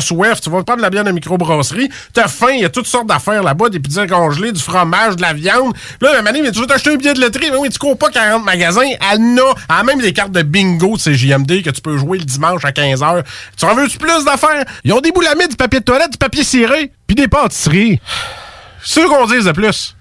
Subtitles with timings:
[0.00, 2.88] Soif, tu vas prendre de la bière de microbrasserie, t'as faim, il y a toutes
[2.88, 5.72] sortes d'affaires là-bas, des pizzas congelées, du fromage, de la viande.
[6.00, 8.10] Là, manée, mais tu veux t'acheter un billet de loterie, mais oui, tu cours pas
[8.10, 11.70] 40 magasins, elle en a, elle a même des cartes de bingo de CJMD que
[11.70, 13.22] tu peux jouer le dimanche à 15h.
[13.56, 14.64] Tu en veux-tu plus d'affaires?
[14.82, 18.00] Ils ont des boulamides, du papier de toilette, du papier ciré, puis des pâtisseries.
[18.82, 19.94] C'est ce qu'on dise de plus.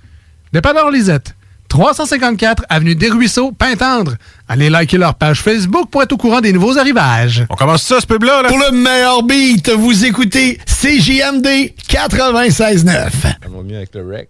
[0.52, 1.36] Dépanneur Lisette.
[1.74, 4.14] 354 Avenue des Ruisseaux, Pintendre.
[4.48, 7.48] Allez liker leur page Facebook pour être au courant des nouveaux arrivages.
[7.50, 8.44] On commence ça, ce pub-là?
[8.44, 8.50] Là?
[8.50, 12.86] Pour le meilleur beat, vous écoutez CJMD 96.9.
[12.86, 13.10] Ça
[13.50, 14.30] va mieux avec le rec.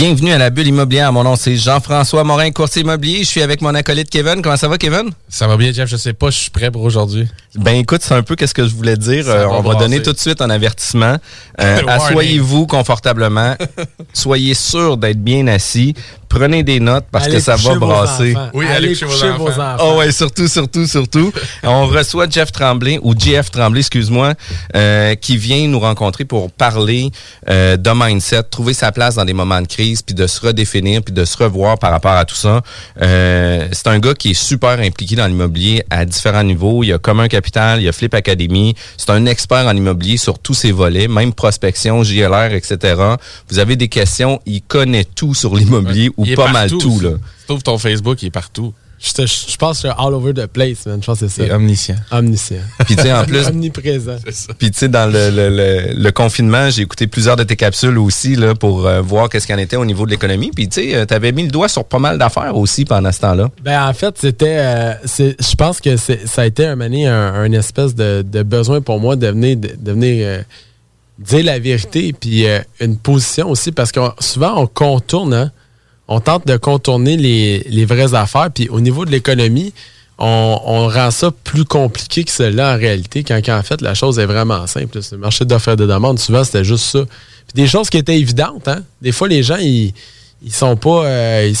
[0.00, 1.12] Bienvenue à la bulle immobilière.
[1.12, 3.18] Mon nom, c'est Jean-François Morin, courtier immobilier.
[3.18, 4.40] Je suis avec mon acolyte Kevin.
[4.40, 5.10] Comment ça va, Kevin?
[5.28, 5.90] Ça va bien, Jeff.
[5.90, 7.28] Je sais pas, je suis prêt pour aujourd'hui.
[7.54, 9.28] Ben écoute, c'est un peu qu'est-ce que je voulais dire.
[9.28, 9.78] Euh, va on va brasser.
[9.80, 11.16] donner tout de suite un avertissement.
[11.60, 12.16] Euh, Warning.
[12.16, 13.54] Asseyez-vous confortablement.
[14.14, 15.94] Soyez sûr d'être bien assis.
[16.30, 18.34] Prenez des notes parce Allez que ça va brasser.
[18.34, 18.50] enfants.
[18.54, 19.74] Oui, allez allez coucher coucher vos vos enfants.
[19.74, 19.92] enfants.
[19.94, 21.32] Oh ouais, surtout, surtout, surtout.
[21.64, 24.32] On reçoit Jeff Tremblay, ou JF Tremblay, excuse-moi,
[24.74, 27.10] euh, qui vient nous rencontrer pour parler
[27.50, 31.02] euh, de mindset, trouver sa place dans des moments de crise, puis de se redéfinir,
[31.02, 32.62] puis de se revoir par rapport à tout ça.
[33.00, 36.82] Euh, c'est un gars qui est super impliqué dans l'immobilier à différents niveaux.
[36.82, 38.74] Il y a Commun Capital, il y a Flip Academy.
[38.96, 43.02] C'est un expert en immobilier sur tous ses volets, même prospection, JLR, etc.
[43.48, 47.00] Vous avez des questions, il connaît tout sur l'immobilier, ou pas mal tout.
[47.00, 47.10] là.
[47.40, 48.72] Tu trouves ton Facebook, il est partout.
[49.02, 51.00] Je, te- je pense que je suis all over the place, man.
[51.00, 51.54] Je pense que c'est ça.
[51.56, 51.96] omniscient.
[52.10, 52.60] Omniscient.
[52.84, 54.16] Puis tu sais, en plus, Omniprésent.
[54.58, 57.96] Puis tu sais, dans le, le, le, le confinement, j'ai écouté plusieurs de tes capsules
[57.96, 60.50] aussi là, pour euh, voir qu'est-ce qu'il en était au niveau de l'économie.
[60.54, 63.20] Puis tu sais, tu avais mis le doigt sur pas mal d'affaires aussi pendant ce
[63.20, 63.50] temps-là.
[63.64, 64.58] Ben, en fait, c'était.
[64.58, 68.82] euh, je pense que ça a été un, mané, un, un espèce de, de besoin
[68.82, 70.42] pour moi de venir, de, de venir euh,
[71.18, 75.52] dire la vérité, puis euh, une position aussi, parce que souvent, on contourne, hein.
[76.10, 79.72] On tente de contourner les, les vraies affaires, puis au niveau de l'économie,
[80.18, 84.26] on, rend ça plus compliqué que cela en réalité, quand, en fait, la chose est
[84.26, 85.00] vraiment simple.
[85.12, 87.04] Le marché d'offres et de demande, souvent, c'était juste ça.
[87.46, 88.82] Puis des choses qui étaient évidentes, hein.
[89.00, 89.94] Des fois, les gens, ils,
[90.42, 91.06] ils sont pas.
[91.06, 91.52] euh,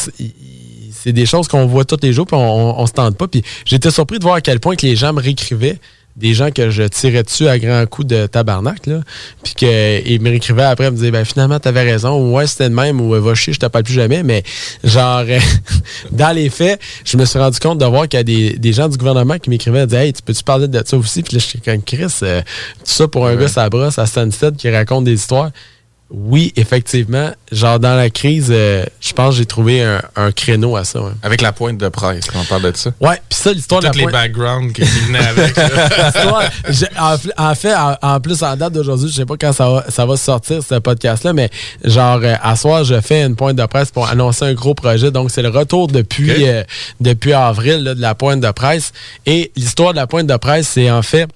[0.92, 3.28] c'est des choses qu'on voit tous les jours, puis on, on se tente pas.
[3.28, 5.78] Puis j'étais surpris de voir à quel point que les gens me réécrivaient.
[6.20, 9.00] Des gens que je tirais dessus à grands coups de tabarnak, là.
[9.42, 12.68] Puis qu'ils me réécrivaient après, ils me disaient, ben finalement, t'avais raison, ou ouais, c'était
[12.68, 14.22] de même, ou va chier, je te parle plus jamais.
[14.22, 14.42] Mais
[14.84, 15.38] genre, euh,
[16.12, 18.72] dans les faits, je me suis rendu compte de voir qu'il y a des, des
[18.72, 21.22] gens du gouvernement qui m'écrivaient, disaient, hey, tu peux-tu parler de ça aussi?
[21.22, 22.40] Puis là, je suis comme Chris, euh,
[22.78, 25.50] tout ça pour un gars, ça brosse à Stansted qui raconte des histoires
[26.12, 27.30] oui, effectivement.
[27.52, 31.00] Genre, dans la crise, euh, je pense que j'ai trouvé un, un créneau à ça.
[31.00, 31.12] ouais.
[31.22, 32.90] Avec la pointe de presse, on parle de ça.
[33.00, 35.56] Ouais, puis ça, l'histoire de la Tous les pointe- backgrounds qui venaient avec.
[36.98, 37.16] en,
[37.50, 40.04] en fait, en, en plus, en date d'aujourd'hui, je sais pas quand ça va, ça
[40.06, 41.50] va sortir, ce podcast-là, mais
[41.84, 45.10] genre, euh, à soir, je fais une pointe de presse pour annoncer un gros projet.
[45.10, 46.62] Donc, c'est le retour depuis, euh,
[47.00, 48.92] depuis avril là, de la pointe de presse.
[49.26, 51.28] Et l'histoire de la pointe de presse, c'est en fait,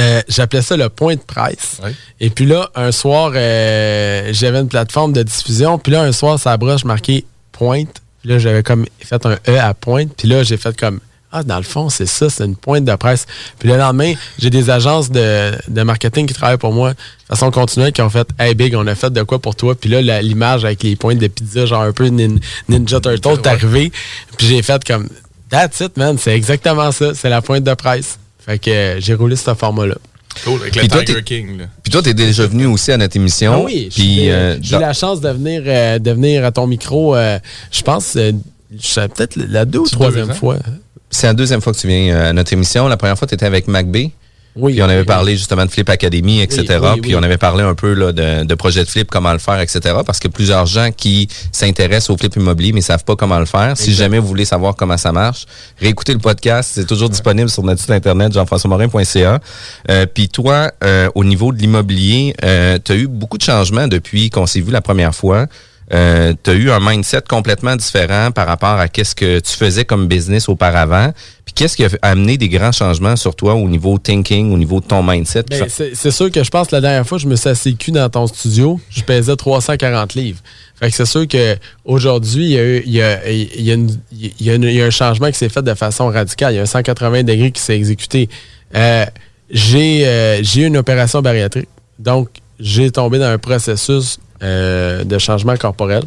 [0.00, 1.78] euh, j'appelais ça le point de presse.
[2.20, 5.78] Et puis là, un soir, euh, j'avais une plateforme de diffusion.
[5.78, 8.00] Puis là, un soir, ça broche marqué pointe.
[8.20, 10.10] Puis là, j'avais comme fait un E à pointe.
[10.16, 11.00] Puis là, j'ai fait comme
[11.32, 13.26] Ah, dans le fond, c'est ça, c'est une pointe de presse.
[13.58, 16.96] Puis le lendemain, j'ai des agences de, de marketing qui travaillent pour moi de
[17.28, 19.74] façon continuelle qui ont fait Hey Big, on a fait de quoi pour toi?
[19.74, 22.38] Puis là, l'image avec les pointes de pizza, genre un peu nin-
[22.68, 23.92] Ninja Turtle, est arrivé.
[24.36, 25.08] Puis j'ai fait comme
[25.50, 26.16] That's it, man.
[26.18, 27.14] C'est exactement ça.
[27.14, 28.18] C'est la pointe de presse.
[28.48, 29.96] Fait que euh, j'ai roulé ce format-là.
[30.42, 31.58] Cool, avec le Puis toi, Tiger King.
[31.58, 31.64] Là.
[31.82, 33.52] Puis toi, t'es déjà venu aussi à notre émission.
[33.52, 36.50] Ah oui, Puis, j'ai euh, j'ai eu la chance de venir, euh, de venir à
[36.50, 37.38] ton micro, euh,
[37.70, 38.32] je pense, euh,
[38.80, 40.56] c'est peut-être la deux ou troisième fois.
[41.10, 42.88] c'est la deuxième fois que tu viens à notre émission.
[42.88, 44.12] La première fois, tu étais avec MacB.
[44.58, 44.74] Oui.
[44.74, 46.64] Puis on avait parlé justement de Flip Academy, etc.
[46.68, 49.32] Oui, oui, puis on avait parlé un peu là, de, de projet de Flip, comment
[49.32, 49.80] le faire, etc.
[50.04, 53.76] Parce que plusieurs gens qui s'intéressent au Flip immobilier mais savent pas comment le faire.
[53.76, 55.46] Si jamais vous voulez savoir comment ça marche,
[55.80, 56.70] réécoutez le podcast.
[56.74, 59.40] C'est toujours disponible sur notre site internet jean-françois-morin.ca.
[59.90, 62.34] Euh, puis toi, euh, au niveau de l'immobilier,
[62.84, 65.46] tu as eu beaucoup de changements depuis qu'on s'est vu la première fois.
[65.94, 69.84] Euh, tu as eu un mindset complètement différent par rapport à qu'est-ce que tu faisais
[69.84, 71.12] comme business auparavant.
[71.46, 74.80] Puis qu'est-ce qui a amené des grands changements sur toi au niveau thinking, au niveau
[74.80, 75.44] de ton mindset?
[75.48, 77.92] Ben, c'est sûr que je pense que la dernière fois, je me suis assis cul
[77.92, 80.40] dans ton studio, je pesais 340 livres.
[80.78, 82.52] Fait que c'est sûr qu'aujourd'hui,
[82.84, 83.02] il y
[84.50, 86.52] a un changement qui s'est fait de façon radicale.
[86.52, 88.28] Il y a un 180 degrés qui s'est exécuté.
[88.76, 89.06] Euh,
[89.50, 91.68] j'ai euh, j'ai eu une opération bariatrique.
[91.98, 92.28] Donc,
[92.60, 96.04] j'ai tombé dans un processus euh, de changement corporel.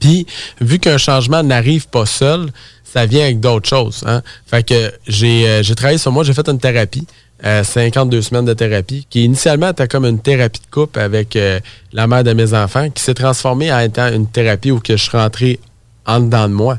[0.00, 0.26] Puis,
[0.60, 2.50] vu qu'un changement n'arrive pas seul,
[2.84, 4.02] ça vient avec d'autres choses.
[4.06, 4.22] Hein?
[4.46, 7.06] Fait que j'ai euh, travaillé sur moi, j'ai fait une thérapie,
[7.44, 11.60] euh, 52 semaines de thérapie, qui initialement était comme une thérapie de couple avec euh,
[11.92, 15.02] la mère de mes enfants, qui s'est transformée en étant une thérapie où que je
[15.02, 15.60] suis rentré
[16.06, 16.78] en dedans de moi.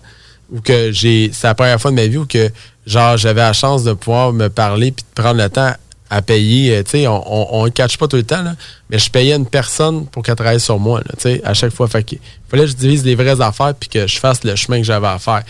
[0.52, 1.30] Où que j'ai.
[1.34, 2.50] C'est la première fois de ma vie où que
[2.86, 5.74] genre j'avais la chance de pouvoir me parler puis de prendre le temps
[6.10, 6.76] à payer.
[6.76, 8.56] euh, Tu sais, on ne catch pas tout le temps, là,
[8.90, 11.88] mais je payais une personne pour qu'elle travaille sur moi, tu sais, à chaque fois.
[11.88, 12.06] Fait
[12.50, 15.08] fallait que je divise les vraies affaires puis que je fasse le chemin que j'avais
[15.08, 15.44] à faire.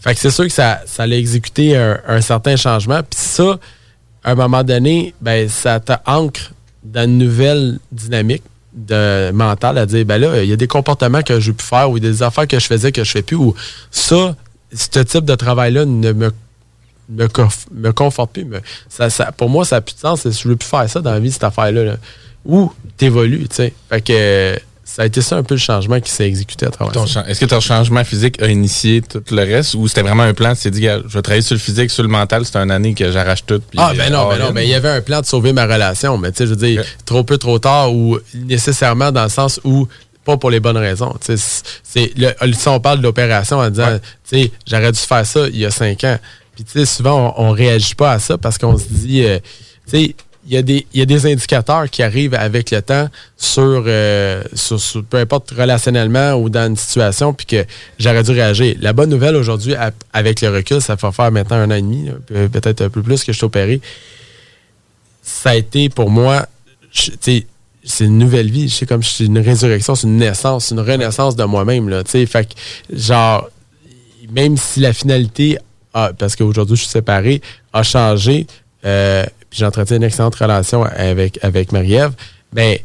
[0.00, 3.00] Fait que c'est sûr que ça, ça allait exécuter un, certain changement.
[3.02, 3.58] Puis ça,
[4.22, 6.52] à un moment donné, ben, ça t'ancre
[6.82, 8.42] dans une nouvelle dynamique
[8.74, 11.90] de mentale à dire ben là, il y a des comportements que je peux faire
[11.90, 13.54] ou des affaires que je faisais que je fais plus ou
[13.90, 14.34] ça,
[14.74, 16.32] ce type de travail-là ne me
[17.08, 18.44] me, conf- me conforte plus.
[18.44, 20.22] me- ça, ça- pour moi, ça n'a plus de sens.
[20.24, 21.84] Je ne veux plus faire ça dans la vie, cette affaire-là.
[21.84, 21.96] là.
[22.44, 23.72] Ou t'évolues, tu sais.
[23.88, 26.92] Fait que ça a été ça un peu le changement qui s'est exécuté à travers
[27.26, 30.54] Est-ce que ton changement physique a initié tout le reste ou c'était vraiment un plan?
[30.54, 32.92] Tu t'es dit, je vais travailler sur le physique, sur le mental, c'est une année
[32.94, 33.60] que j'arrache tout.
[33.70, 35.54] puis, Ah, ben non, ben euh, non, mais il y avait un plan de sauver
[35.54, 39.24] ma relation, mais tu sais, je veux dire, trop peu, trop tard, ou nécessairement dans
[39.24, 39.88] le sens où,
[40.24, 41.14] pas pour les bonnes raisons.
[41.20, 42.12] C'est, si
[42.66, 43.98] on parle de l'opération en disant,
[44.28, 46.18] tu sais, j'aurais dû faire ça il y a cinq ans.
[46.54, 49.38] Puis, tu sais, souvent, on, on réagit pas à ça parce qu'on se dit, euh,
[49.88, 50.14] tu sais,
[50.46, 55.16] il y, a des, indicateurs qui arrivent avec le temps sur, euh, sur, sur- peu
[55.16, 57.64] importe relationnellement ou dans une situation, puis que
[57.98, 58.76] j'aurais dû réagir.
[58.80, 59.74] La bonne nouvelle aujourd'hui,
[60.12, 63.24] avec le recul, ça fait faire maintenant un an et demi, peut-être un peu plus
[63.24, 63.80] que je suis opéré.
[65.22, 66.46] Ça a été pour moi,
[66.92, 67.46] tu sais,
[67.82, 68.68] c'est une nouvelle vie.
[68.70, 71.88] C'est comme c'est une résurrection, c'est une naissance, une renaissance de moi-même.
[72.04, 72.26] Tu sais.
[72.26, 72.54] fait que,
[72.96, 73.48] genre,
[74.30, 75.58] même si la finalité,
[75.94, 77.40] a- parce qu'aujourd'hui je suis séparé,
[77.72, 78.46] a changé,
[78.84, 82.12] euh, puis j'entretiens une excellente relation avec, avec Marie-Ève,
[82.52, 82.76] ben,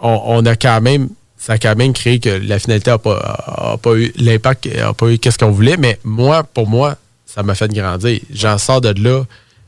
[0.00, 3.16] on, a quand même, ça a quand même créé que la finalité n'a pas,
[3.46, 7.42] a pas eu l'impact, n'a pas eu qu'est-ce qu'on voulait, mais moi, pour moi, ça
[7.42, 8.20] m'a fait grandir.
[8.32, 9.22] J'en sors de là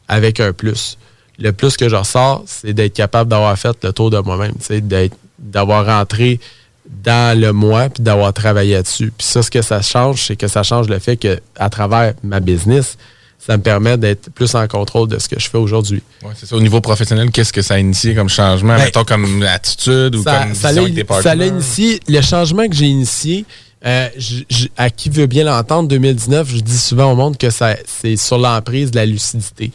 [0.06, 0.98] avec un plus.
[1.38, 4.54] Le plus que je ressors, c'est d'être capable d'avoir fait le tour de moi-même,
[5.38, 6.40] d'avoir rentré
[7.04, 9.12] dans le moi puis d'avoir travaillé là-dessus.
[9.16, 12.14] Puis ça, ce que ça change, c'est que ça change le fait que à travers
[12.22, 12.96] ma business,
[13.38, 16.02] ça me permet d'être plus en contrôle de ce que je fais aujourd'hui.
[16.22, 16.56] Ouais, c'est ça.
[16.56, 18.76] Au niveau professionnel, qu'est-ce que ça a initié comme changement?
[18.76, 22.00] Ben, Mettons comme attitude ou ça, comme ça vision l'a- avec tes ça l'a initié,
[22.08, 23.44] le changement que j'ai initié,
[23.86, 24.08] euh,
[24.76, 28.38] à qui veut bien l'entendre, 2019, je dis souvent au monde que ça, c'est sur
[28.38, 29.70] l'emprise de la lucidité.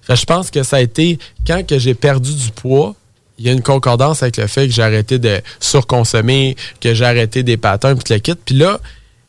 [0.00, 2.94] Fait je pense que ça a été, quand que j'ai perdu du poids,
[3.42, 7.04] il y a une concordance avec le fait que j'ai arrêté de surconsommer, que j'ai
[7.04, 8.36] arrêté des patterns, puis le kit.
[8.36, 8.78] Puis là,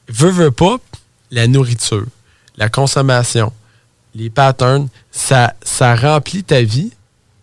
[0.08, 0.78] veux, veux pas,
[1.32, 2.06] la nourriture,
[2.56, 3.52] la consommation,
[4.14, 6.92] les patterns, ça, ça remplit ta vie,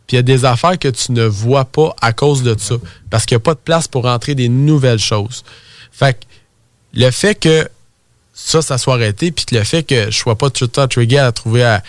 [0.07, 2.77] puis il y a des affaires que tu ne vois pas à cause de ça,
[3.11, 5.43] parce qu'il n'y a pas de place pour entrer des nouvelles choses.
[5.91, 6.25] Fait que
[6.95, 7.69] le fait que
[8.33, 11.19] ça, ça soit arrêté, puis le fait que je sois pas tout le temps trigger
[11.19, 11.83] à trouver à,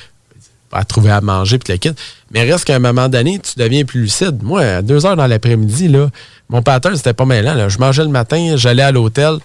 [0.71, 1.91] à trouver à manger, puis le kit,
[2.31, 4.41] mais reste qu'à un moment donné, tu deviens plus lucide.
[4.43, 6.09] Moi, à deux heures dans l'après-midi, là,
[6.49, 7.53] mon pattern, c'était pas mêlant.
[7.53, 7.69] là.
[7.69, 9.37] Je mangeais le matin, j'allais à l'hôtel,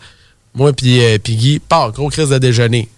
[0.54, 2.88] moi puis euh, Guy, part, gros crise de déjeuner.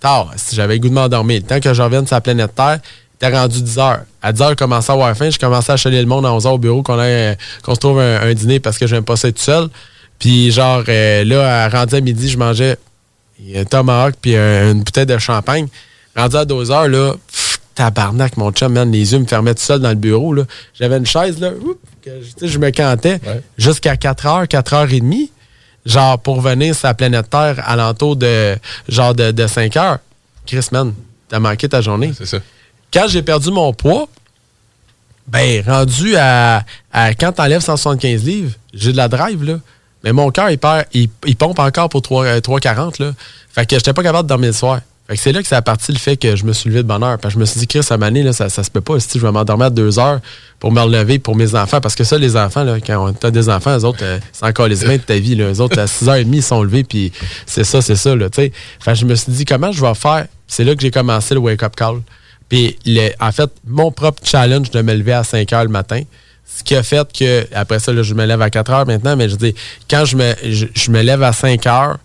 [0.00, 1.40] Tard, si j'avais le goût de m'endormir.
[1.40, 2.80] Le temps que je revienne sur la planète Terre,
[3.18, 4.00] t'es rendu 10 heures.
[4.22, 5.30] À 10 heures, je commençais à avoir faim.
[5.30, 7.80] Je commençais à chaler le monde à 11 heures au bureau qu'on euh, qu'on se
[7.80, 9.68] trouve un, dîner parce que j'aime pas ça tout seul.
[10.18, 12.76] Puis genre, euh, là, à- rendu à midi, je mangeais
[13.54, 15.66] un tomahawk puis un- une bouteille de champagne.
[16.14, 17.14] Rendu à 2 heures, là,
[17.76, 20.34] tabarnak, mon chum, man, les yeux me fermaient tout seul dans le bureau.
[20.34, 20.42] là.
[20.74, 23.20] J'avais une chaise, là, oup, que, tu sais, je me cantais
[23.56, 25.30] jusqu'à 4 heures, 4 heures et demie.
[25.84, 28.56] Genre, pour venir sur la planète Terre alentour de,
[28.88, 29.98] genre, de, de 5 heures.
[30.44, 30.92] Chris, man,
[31.28, 32.12] t'as manqué ta journée.
[32.18, 32.38] C'est ça.
[32.92, 34.08] Quand j'ai perdu mon poids,
[35.28, 39.58] ben, rendu à, à quand t'enlèves 175 livres, j'ai de la drive, là.
[40.04, 43.12] Mais mon cœur, il, perd- il, il pompe encore pour 3, euh, 3,40, là.
[43.52, 44.80] Fait que j'étais pas capable de dormir le soir.
[45.14, 47.02] C'est là que ça a parti le fait que je me suis levé de bonne
[47.04, 47.16] heure.
[47.18, 48.98] Parce que je me suis dit, Chris, à Mané, là, ça, ça se peut pas.
[48.98, 50.20] Si je vais m'endormir à deux heures
[50.58, 51.80] pour me relever pour mes enfants.
[51.80, 54.84] Parce que ça, les enfants, là, quand t'as des enfants, eux autres, c'est encore les
[54.84, 55.52] mains de ta vie, là.
[55.52, 57.12] Eux autres, à 6h30, ils sont levés, puis
[57.46, 58.26] c'est ça, c'est ça, là.
[58.32, 58.50] Fait
[58.84, 60.26] que je me suis dit, comment je vais faire?
[60.48, 62.00] C'est là que j'ai commencé le wake-up call.
[62.48, 66.02] Puis, le- en fait, mon propre challenge de me lever à 5 heures le matin,
[66.44, 69.16] ce qui a fait que, après ça, là, je me lève à 4 heures maintenant,
[69.16, 69.54] mais je dis,
[69.90, 71.98] quand je me, je, je me lève à 5 heures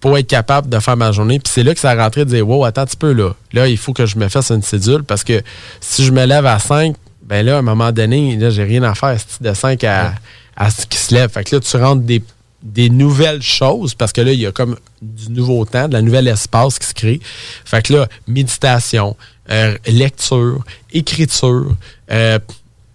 [0.00, 2.30] pour être capable de faire ma journée, puis c'est là que ça a rentré de
[2.30, 3.34] dire, wow, attends un petit peu, là.
[3.52, 5.42] Là, il faut que je me fasse une cédule parce que
[5.80, 8.82] si je me lève à 5, ben là, à un moment donné, là, j'ai rien
[8.82, 10.14] à faire c'est de 5 à,
[10.56, 11.30] à ce qui se lève.
[11.30, 12.22] Fait que là, tu rentres des,
[12.62, 16.02] des nouvelles choses parce que là, il y a comme du nouveau temps, de la
[16.02, 17.20] nouvelle espace qui se crée.
[17.64, 19.16] Fait que là, méditation,
[19.50, 21.76] euh, lecture, écriture,
[22.10, 22.38] euh,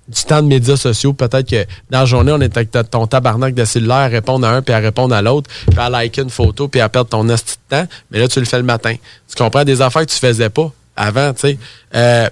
[0.08, 1.14] du temps de médias sociaux.
[1.14, 4.52] Peut-être que dans la journée, on est avec ton tabarnak de cellulaire à répondre à
[4.52, 7.28] un, puis à répondre à l'autre, puis à liker une photo, puis à perdre ton
[7.30, 7.88] esti de temps.
[8.12, 8.96] Mais là, tu le fais le matin.
[9.28, 9.64] Tu comprends?
[9.64, 11.58] Des affaires que tu faisais pas avant, tu sais.
[11.96, 12.30] Euh,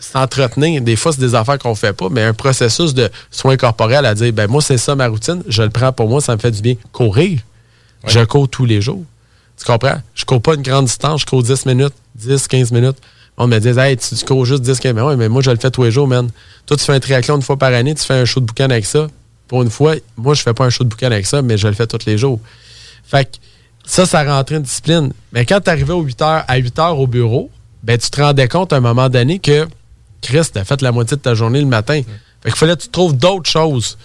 [0.00, 4.06] s'entretenir, des fois, c'est des affaires qu'on fait pas, mais un processus de soins corporels
[4.06, 6.40] à dire, ben moi, c'est ça ma routine, je le prends pour moi, ça me
[6.40, 6.74] fait du bien.
[6.92, 7.40] Courir,
[8.06, 9.02] je cours tous les jours.
[9.58, 10.00] Tu comprends?
[10.14, 12.98] Je cours pas une grande distance, je cours 10 minutes, 10, 15 minutes.
[13.38, 15.08] On me dit, hey, tu, tu cours juste 10, 15 minutes.
[15.08, 16.28] Ouais, mais moi, je le fais tous les jours, man.
[16.66, 18.64] Toi, tu fais un triathlon une fois par année, tu fais un show de boucan
[18.64, 19.06] avec ça.
[19.46, 21.68] Pour une fois, moi, je fais pas un show de boucan avec ça, mais je
[21.68, 22.40] le fais tous les jours.
[23.04, 23.30] Fait que
[23.86, 25.12] ça, ça rentrait une discipline.
[25.32, 27.48] Mais quand tu arrivais aux 8 heures, à 8 heures au bureau,
[27.82, 29.66] ben, tu te rendais compte à un moment donné que
[30.20, 32.02] Chris, t'as fait la moitié de ta journée le matin.
[32.42, 33.96] Fait qu'il fallait que tu trouves d'autres choses.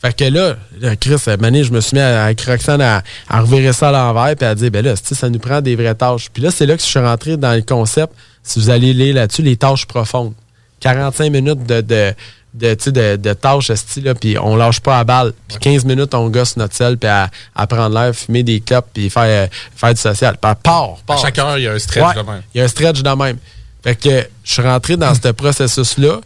[0.00, 3.04] Fait que là, là, Chris, à donné, je me suis mis à- avec Roxane à,
[3.28, 5.94] à revirer ça à l'envers puis à dire, ben là, ça nous prend des vraies
[5.94, 6.28] tâches.
[6.34, 8.12] Puis là, c'est là que je suis rentré dans le concept,
[8.42, 10.34] si vous allez lire là-dessus, les tâches profondes.
[10.80, 12.12] 45 minutes de, de,
[12.54, 15.32] de, de, de tâches, esti, là, puis on lâche pas à balle.
[15.48, 18.88] Puis 15 minutes, on gosse notre sel, puis à, à prendre l'air, fumer des clopes,
[18.92, 19.46] puis faire, euh,
[19.76, 20.36] faire du social.
[20.40, 21.18] Puis à part, À part.
[21.18, 22.42] chaque heure, il y a un stretch Ouais, de même.
[22.54, 23.38] Il y a un stretch de même.
[23.84, 26.20] Fait que je suis rentré dans ce processus-là.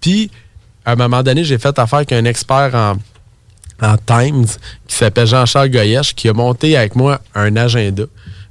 [0.00, 0.30] Puis,
[0.84, 2.96] à un moment donné, j'ai fait affaire avec un expert en,
[3.86, 4.46] en Times
[4.86, 8.04] qui s'appelle Jean-Charles Goyesh qui a monté avec moi un agenda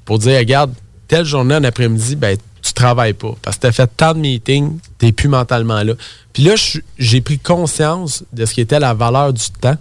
[0.06, 0.74] pour dire regarde,
[1.08, 2.38] telle journée en après-midi, ben,
[2.82, 3.36] pas.
[3.42, 5.94] Parce que tu as fait tant de meetings, tu n'es plus mentalement là.
[6.34, 6.54] Puis là,
[6.98, 9.78] j'ai pris conscience de ce qui était la valeur du temps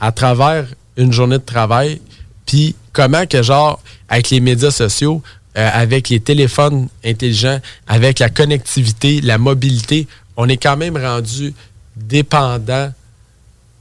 [0.00, 2.00] à travers une journée de travail.
[2.46, 5.22] Puis comment que, genre, avec les médias sociaux,
[5.56, 10.06] euh, avec les téléphones intelligents, avec la connectivité, la mobilité,
[10.36, 11.54] on est quand même rendu
[11.96, 12.92] dépendant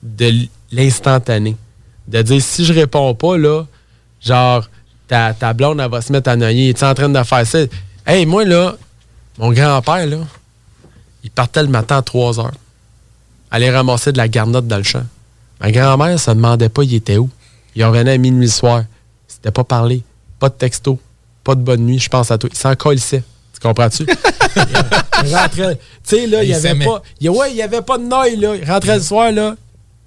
[0.04, 1.56] de l'instantané.
[2.08, 3.66] De dire, si je réponds pas, là,
[4.22, 4.70] genre,
[5.08, 6.70] ta, blonde, elle va se mettre à noyer.
[6.70, 7.60] Es-tu en train de faire ça?
[8.06, 8.76] Hey, moi, là,
[9.38, 10.18] mon grand-père, là,
[11.24, 12.52] il partait le matin à 3 heures.
[13.52, 15.04] Aller ramasser de la garnotte dans le champ.
[15.60, 17.30] Ma grand-mère se demandait pas il était où.
[17.76, 18.84] Il revenait à minuit le soir.
[19.28, 20.04] C'était pas parlé.
[20.40, 21.00] Pas de texto.
[21.44, 22.50] Pas de bonne nuit, je pense à toi.
[22.52, 23.24] Il s'en colissait.
[23.54, 24.06] Tu comprends-tu?
[25.26, 25.76] il rentrait.
[25.76, 27.02] Tu sais, là, il y Il avait pas.
[27.20, 28.56] il- ouais, il y avait pas de noise, là.
[28.56, 29.56] Il rentrait le soir, là.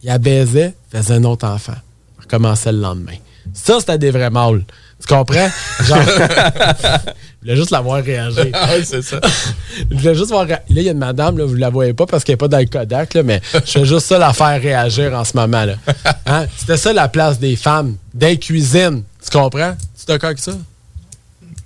[0.02, 1.74] Il abaisait, faisait un autre enfant.
[2.18, 3.16] Il recommençait le lendemain.
[3.52, 4.64] Ça, c'était des vrais mâles.
[5.00, 5.48] Tu comprends?
[5.82, 5.98] Genre.
[7.44, 8.46] je voulais juste la voir réagir.
[8.52, 9.20] Ouais, c'est ça.
[9.90, 10.46] Je voulais juste voir.
[10.46, 12.48] Là, il y a une madame, là, vous la voyez pas parce qu'elle n'est pas
[12.48, 15.64] dans le Kodak, là, mais je fais juste ça la faire réagir en ce moment.
[15.64, 15.74] là.
[16.26, 16.46] Hein?
[16.56, 19.02] C'était ça la place des femmes, des cuisines.
[19.22, 19.74] Tu comprends?
[19.96, 20.52] Tu es d'accord avec ça?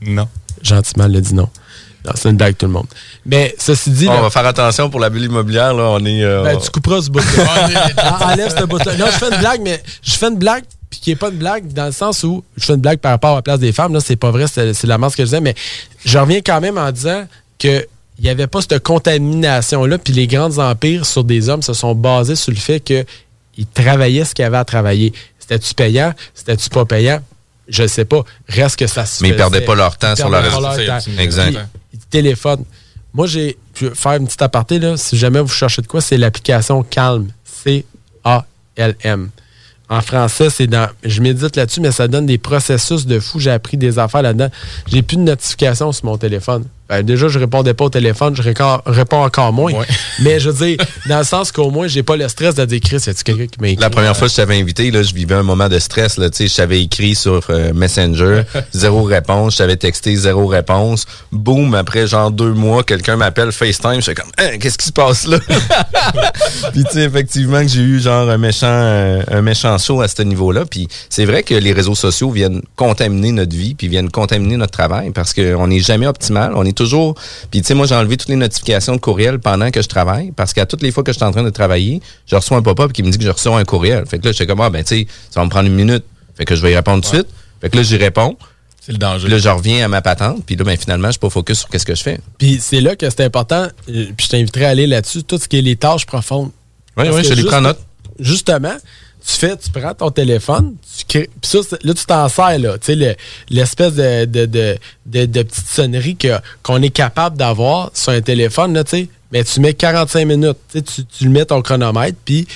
[0.01, 0.27] Non.
[0.63, 1.49] Gentiment, elle a dit non.
[2.05, 2.87] Non, c'est une blague, tout le monde.
[3.27, 4.09] Mais ceci dit.
[4.09, 5.75] on là, va faire attention pour la bulle immobilière.
[5.75, 6.23] Là, on est.
[6.25, 7.25] euh, ben, tu couperas ce bout-là.
[8.23, 8.97] En- Enlève ce bout-là.
[8.97, 11.37] Non, je fais une blague, mais je fais une blague, puis qui n'est pas une
[11.38, 13.73] blague dans le sens où je fais une blague par rapport à la place des
[13.73, 13.92] femmes.
[13.95, 15.54] Là, c'est pas vrai, c'est c'est la masse que je disais, mais
[16.04, 17.26] je reviens quand même en disant
[17.59, 17.87] que
[18.18, 19.99] il n'y avait pas cette contamination-là.
[19.99, 23.07] Puis les grands empires sur des hommes se sont basés sur le fait qu'ils
[23.75, 25.12] travaillaient ce qu'ils avaient à travailler.
[25.38, 26.12] C'était-tu payant?
[26.35, 27.21] C'était-tu pas payant?
[27.68, 28.25] Je ne sais pas.
[28.49, 30.66] Reste que ça se Mais ils perdaient pas leur temps Ils sur pas réseau.
[31.18, 31.59] exact.
[31.92, 32.64] Ils téléphonent.
[33.14, 33.57] Moi, j'ai.
[33.75, 34.97] Je vais faire une petite aparté, là.
[34.97, 37.28] Si jamais vous cherchez de quoi, c'est l'application Calm.
[37.64, 39.30] C-A-L-M.
[39.90, 40.88] En français, c'est dans.
[41.02, 43.38] Je médite là-dessus, mais ça donne des processus de fou.
[43.38, 44.50] J'ai appris des affaires là-dedans.
[44.87, 46.64] J'ai plus de notifications sur mon téléphone.
[46.88, 49.73] Ben, déjà, je répondais pas au téléphone, je réponds encore moins.
[50.21, 50.76] Mais je veux dire,
[51.07, 53.47] dans le sens qu'au moins, j'ai pas le stress de dire Chris, y a-tu quelqu'un
[53.47, 53.83] qui m'a écrit?
[53.83, 56.16] La première fois que je t'avais invité, là, je vivais un moment de stress.
[56.16, 58.42] Là, je t'avais écrit sur euh, Messenger,
[58.73, 59.54] zéro réponse.
[59.54, 61.04] Je t'avais texté, zéro réponse.
[61.30, 63.97] Boum, après genre deux mois, quelqu'un m'appelle FaceTime.
[63.97, 65.38] Je suis comme, Hein, qu'est-ce qui se passe là?
[66.73, 70.09] puis tu sais, effectivement, que j'ai eu genre un méchant, euh, un méchant saut à
[70.09, 70.64] ce niveau-là.
[70.64, 74.73] Puis c'est vrai que les réseaux sociaux viennent contaminer notre vie, puis viennent contaminer notre
[74.73, 76.52] travail parce qu'on n'est jamais optimal.
[76.54, 77.15] On est toujours.
[77.51, 80.33] Puis tu sais, moi, j'ai enlevé toutes les notifications de courriel pendant que je travaille
[80.33, 82.63] parce qu'à toutes les fois que je suis en train de travailler, je reçois un
[82.63, 84.07] pop-up qui me dit que je reçois un courriel.
[84.07, 85.75] Fait que là, je suis comme, ah, ben tu sais, ça va me prendre une
[85.75, 86.05] minute.
[86.37, 87.29] Fait que je vais y répondre tout de suite.
[87.61, 88.37] Fait que là, j'y réponds.
[88.81, 89.25] C'est le danger.
[89.25, 90.45] Puis là, je reviens à ma patente.
[90.47, 92.21] Puis là, ben finalement, je suis pas focus sur qu'est-ce que je fais.
[92.39, 95.47] Puis c'est là que c'est important, euh, puis je t'inviterai à aller là-dessus, tout ce
[95.49, 96.51] qui est les tâches profondes.
[96.97, 97.81] Oui, oui, je les prends en note.
[98.19, 98.77] Justement,
[99.27, 102.79] tu fais, tu prends ton téléphone, tu crées, puis ça, là, tu t'en sers, là,
[102.79, 103.15] tu sais, le-
[103.51, 106.17] l'espèce de, de, de, de, de petite sonnerie
[106.63, 110.57] qu'on est capable d'avoir sur un téléphone, là, tu sais, mais tu mets 45 minutes,
[110.73, 112.47] tu, tu, le mets ton chronomètre, puis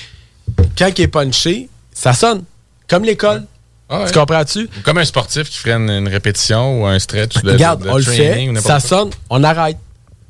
[0.77, 2.43] quand il est punché, ça sonne,
[2.87, 3.45] comme l'école.
[3.89, 4.07] Ah ouais.
[4.11, 4.69] Tu comprends-tu?
[4.83, 7.97] Comme un sportif qui ferait une, une répétition ou un stretch de, Regarde, de on
[7.97, 9.77] le fait, ça sonne, on arrête.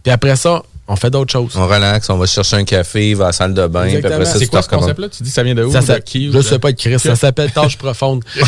[0.04, 1.54] Puis après ça, on fait d'autres choses.
[1.56, 3.86] On relaxe, on va chercher un café, va à la salle de bain.
[3.88, 5.08] Puis après ça, C'est tu quoi ce concept-là?
[5.10, 5.72] Tu dis ça vient de où?
[5.72, 6.30] Ça, de ça- qui?
[6.32, 8.24] je sais pas de Chris, ça s'appelle tâche profonde.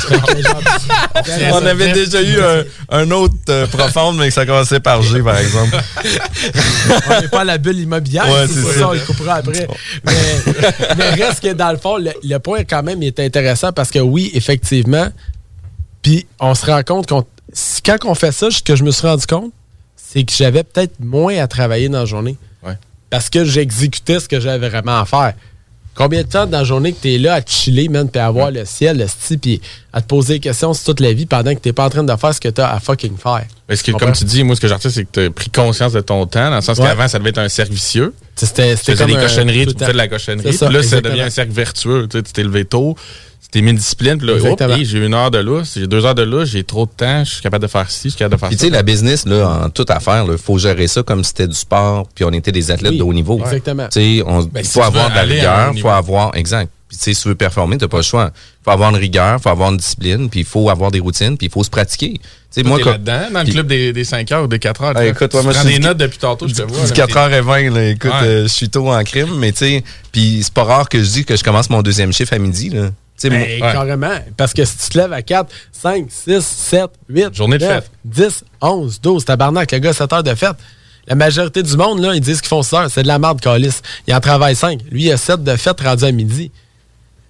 [1.53, 5.37] On avait déjà eu un, un autre euh, profonde, mais ça commençait par G, par
[5.37, 5.77] exemple.
[7.09, 8.89] on n'est pas à la bulle immobilière, Ouais, c'est ça, ça.
[8.89, 9.67] on le coupera après.
[10.05, 10.13] Mais,
[10.97, 13.99] mais reste que dans le fond, le, le point quand même est intéressant parce que
[13.99, 15.07] oui, effectivement,
[16.01, 18.91] puis on se rend compte qu'on si- quand on fait ça, ce que je me
[18.91, 19.51] suis rendu compte,
[20.15, 22.37] c'est que j'avais peut-être moins à travailler dans la journée.
[22.65, 22.77] Ouais.
[23.09, 25.33] Parce que j'exécutais ce que j'avais vraiment à faire.
[25.93, 28.19] Combien de temps dans la journée que tu es là à te chiller, man, puis
[28.21, 29.61] à voir le ciel, le style, puis
[29.93, 32.03] à te poser des questions sur toute la vie pendant que tu pas en train
[32.03, 33.45] de faire ce que tu as à fucking faire?
[33.67, 35.49] Parce que, comme tu dis, moi, ce que j'ai retenu, c'est que tu as pris
[35.49, 36.85] conscience de ton temps, dans le sens Ouais.
[36.85, 38.13] qu'avant, ça devait être un cercle vicieux.
[38.35, 40.53] C'était faisais des cochonneries, tu le fais de la cochonnerie.
[40.53, 42.07] Ça, Puis là, ça devient un cercle vertueux.
[42.09, 42.97] Tu t'es levé tôt,
[43.55, 46.13] t'es mis une discipline, puis là, hey, j'ai une heure de lousse, j'ai deux heures
[46.13, 48.35] de lousse, j'ai trop de temps, je suis capable de faire ci, je suis capable
[48.35, 51.03] de faire Puis tu sais, la business, là, en toute affaire, il faut gérer ça
[51.03, 53.39] comme si c'était du sport, puis on était des athlètes Oui, de haut niveau.
[53.39, 53.87] exactement.
[53.89, 56.69] Tu sais, on- Ben, si faut avoir de la rigueur, faut avoir, exact.
[56.89, 58.29] Puis tu sais, si tu veux performer, t'as pas le choix.
[58.33, 60.99] Il faut avoir une rigueur, il faut avoir une discipline, puis il faut avoir des
[60.99, 62.13] routines, puis il faut se pratiquer.
[62.13, 62.19] Tu
[62.51, 64.93] sais, moi, comme- là-dedans, dans le club des, des 5 heures ou des 4 heures.
[64.95, 66.83] Ah, écoute, tu ouais, moi, prends je suis des notes depuis tantôt, je te vois.
[66.85, 68.27] du là, 4h20, là, écoute, Ouais.
[68.27, 71.09] euh, je suis tôt en crime, mais tu sais, puis c'est pas rare que je
[71.09, 72.89] dis que je commence mon deuxième chiffre à midi, là.
[73.29, 74.15] Sais, Ben, moi- Carrément.
[74.37, 77.73] Parce que si tu te lèves à 4, 5, 6, 7, 8, Journée de 9,
[77.83, 77.91] fête.
[78.05, 80.55] 10, 11, 12, tabarnak, le gars, 7 heures de fête.
[81.07, 82.89] La majorité du monde, là, ils disent qu'ils font 6 heures.
[82.89, 83.81] C'est de la merde, calice.
[84.07, 84.79] Il en travaille 5.
[84.89, 86.51] Lui, il a 7 de fête rendu à midi.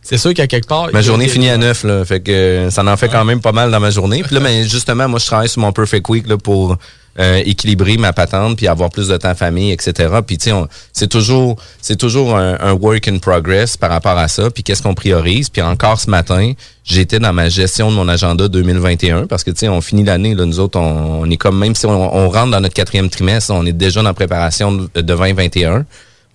[0.01, 0.89] C'est sûr qu'à quelque part.
[0.93, 2.05] Ma journée finit à 9, là.
[2.05, 4.21] Fait que euh, ça en fait quand même pas mal dans ma journée.
[4.23, 6.77] Puis là, ben, justement, moi, je travaille sur mon Perfect Week là, pour
[7.19, 10.15] euh, équilibrer ma patente puis avoir plus de temps famille, etc.
[10.25, 10.56] Puis, tu sais,
[10.91, 14.49] c'est toujours, c'est toujours un, work in progress par rapport à ça.
[14.49, 15.49] Puis, qu'est-ce qu'on priorise?
[15.49, 16.51] Puis, encore ce matin,
[16.84, 20.36] j'étais dans ma gestion de mon agenda 2021 parce que, tu sais, on finit l'année,
[20.36, 23.10] là, nous autres, on, on est comme, même si on, on rentre dans notre quatrième
[23.10, 25.86] trimestre, on est déjà dans la préparation de 2021.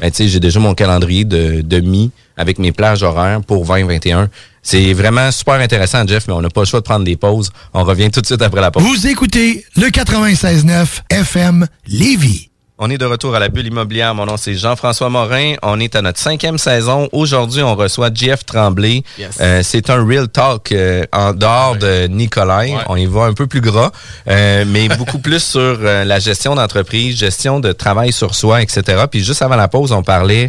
[0.01, 3.67] Ben, tu sais, j'ai déjà mon calendrier de, de mi avec mes plages horaires pour
[3.67, 4.29] 2021.
[4.63, 7.51] C'est vraiment super intéressant, Jeff, mais on n'a pas le choix de prendre des pauses.
[7.75, 8.83] On revient tout de suite après la pause.
[8.83, 12.50] Vous écoutez le 96.9 FM Lévis.
[12.83, 14.14] On est de retour à la bulle immobilière.
[14.14, 15.53] Mon nom, c'est Jean-François Morin.
[15.62, 17.11] On est à notre cinquième saison.
[17.12, 19.03] Aujourd'hui, on reçoit Jeff Tremblay.
[19.19, 19.37] Yes.
[19.38, 22.75] Euh, c'est un real talk euh, en dehors de Nicolai.
[22.88, 23.90] On y va un peu plus gras,
[24.29, 29.05] euh, mais beaucoup plus sur la gestion d'entreprise, gestion de travail sur soi, etc.
[29.11, 30.49] Puis juste avant la pause, on parlait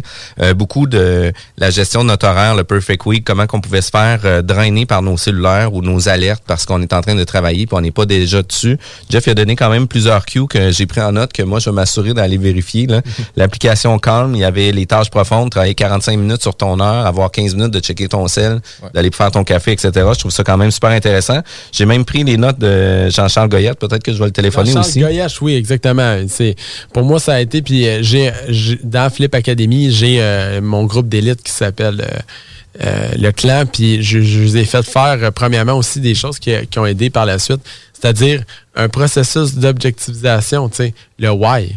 [0.56, 4.42] beaucoup de la gestion de notre horaire, le Perfect Week, comment qu'on pouvait se faire
[4.42, 7.76] drainer par nos cellulaires ou nos alertes parce qu'on est en train de travailler puis
[7.76, 8.78] on n'est pas déjà dessus.
[9.10, 11.58] Jeff il a donné quand même plusieurs cues que j'ai pris en note que moi
[11.58, 12.86] je vais m'assurer d'aller vérifier.
[13.36, 17.30] L'application Calm, il y avait les tâches profondes, travailler 45 minutes sur ton heure, avoir
[17.30, 18.60] 15 minutes de checker ton sel,
[18.94, 19.90] d'aller faire ton café, etc.
[19.94, 21.40] Je trouve ça quand même super intéressant.
[21.72, 23.78] J'ai même pris les notes de Jean-Charles Goyette.
[23.78, 25.00] Peut-être que je vais le téléphoner Jean-Charles aussi.
[25.00, 26.16] Goyache, oui, exactement.
[26.28, 26.56] C'est
[26.92, 30.84] pour moi ça a été puis euh, j'ai j'ai- dans Flip Academy, j'ai euh, mon
[30.84, 35.18] groupe d'élite qui s'appelle euh, euh, le clan puis je, je vous ai fait faire
[35.22, 37.60] euh, premièrement aussi des choses qui, qui ont aidé par la suite,
[37.92, 38.42] c'est-à-dire
[38.74, 41.76] un processus d'objectivisation, tu sais, le why.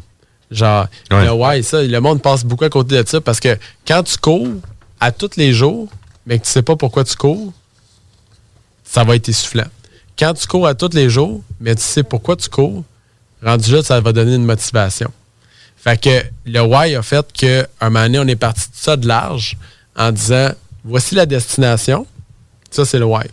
[0.52, 1.26] Genre, Ouais.
[1.26, 4.18] le why, ça, le monde passe beaucoup à côté de ça parce que quand tu
[4.18, 4.48] cours
[5.00, 5.88] à tous les jours,
[6.26, 7.52] mais que tu sais pas pourquoi tu cours,
[8.84, 9.66] ça va être essoufflant.
[10.18, 12.84] Quand tu cours à tous les jours, mais tu sais pourquoi tu cours,
[13.44, 15.12] rendu là, ça va donner une motivation.
[15.78, 18.96] Fait que le why a fait qu'à un moment donné, on est parti de ça
[18.98, 19.58] de large
[19.96, 20.50] en disant
[20.84, 22.08] voici la destination,
[22.72, 23.26] ça c'est le why.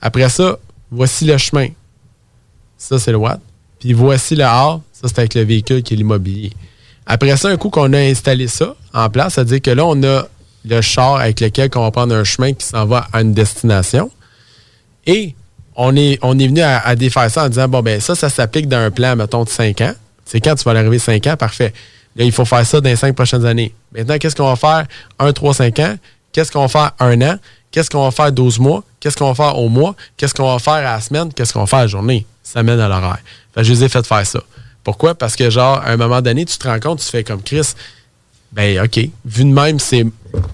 [0.00, 0.58] Après ça,
[0.90, 1.68] voici le chemin,
[2.78, 3.38] ça c'est le what.
[3.80, 6.52] Puis voici le how, ça c'est avec le véhicule qui est l'immobilier.
[7.06, 9.84] Après ça, un coup qu'on a installé ça en place, ça veut dire que là,
[9.84, 10.26] on a
[10.64, 14.10] le char avec lequel on va prendre un chemin qui s'en va à une destination.
[15.06, 15.34] Et
[15.76, 18.68] on est, on est venu à, défaire ça en disant, bon, ben ça, ça s'applique
[18.68, 19.92] dans un plan, mettons, de 5 ans.
[20.24, 21.74] C'est quand tu vas l'arriver 5 ans, parfait.
[22.16, 23.74] Là, il faut faire ça dans les 5 prochaines années.
[23.92, 24.86] Maintenant, qu'est-ce qu'on va faire?
[25.18, 25.96] 1, 3, 5 ans?
[26.32, 26.92] Qu'est-ce qu'on va faire?
[27.00, 27.36] Un an?
[27.70, 28.32] Qu'est-ce qu'on va faire?
[28.32, 28.82] 12 mois?
[29.00, 29.94] Qu'est-ce qu'on va faire au mois?
[30.16, 31.32] Qu'est-ce qu'on va faire à la semaine?
[31.34, 32.24] Qu'est-ce qu'on va faire à la journée?
[32.42, 33.18] Ça mène à l'horaire.
[33.56, 34.40] Je les ai fait faire ça.
[34.84, 35.14] Pourquoi?
[35.14, 37.74] Parce que, genre, à un moment donné, tu te rends compte, tu fais comme Chris,
[38.52, 39.00] ben, OK.
[39.24, 40.04] Vu de même, c'est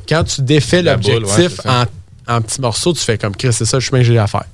[0.09, 1.85] quand tu défais ouais, l'objectif en,
[2.27, 4.45] en petits morceaux, tu fais comme Chris, c'est ça le chemin que j'ai à faire.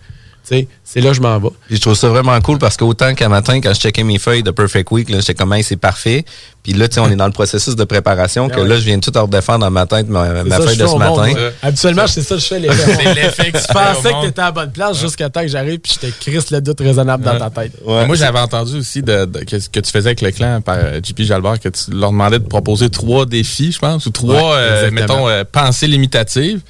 [0.48, 1.48] Tu sais, c'est là que je m'en vais.
[1.66, 4.44] Puis je trouve ça vraiment cool parce qu'autant qu'un matin, quand je checkais mes feuilles
[4.44, 6.24] de Perfect Week, là, j'étais comme, Hey, c'est parfait.
[6.62, 8.68] Puis là, tu sais, on est dans le processus de préparation, que Ah ouais.
[8.68, 10.82] là, je viens de tout redéfendre dans ma tête, ma, ma C'est ça, feuille je
[10.82, 11.30] de ce monde, matin.
[11.32, 11.50] moi.
[11.62, 14.22] Habituellement, c'est ça que je fais les C'est l'effet que tu Je pensais que monde.
[14.22, 16.78] tu étais à la bonne place jusqu'à temps que j'arrive puis j'étais Chris le doute
[16.80, 17.72] raisonnable dans ta tête.
[17.84, 21.00] Moi, j'avais entendu aussi de, de- que, que tu faisais avec le clan par euh,
[21.02, 24.56] JP Jalbert, que tu leur demandais de proposer trois défis, je pense, ou trois, Ouais,
[24.58, 26.60] euh, mettons, euh, pensées limitatives.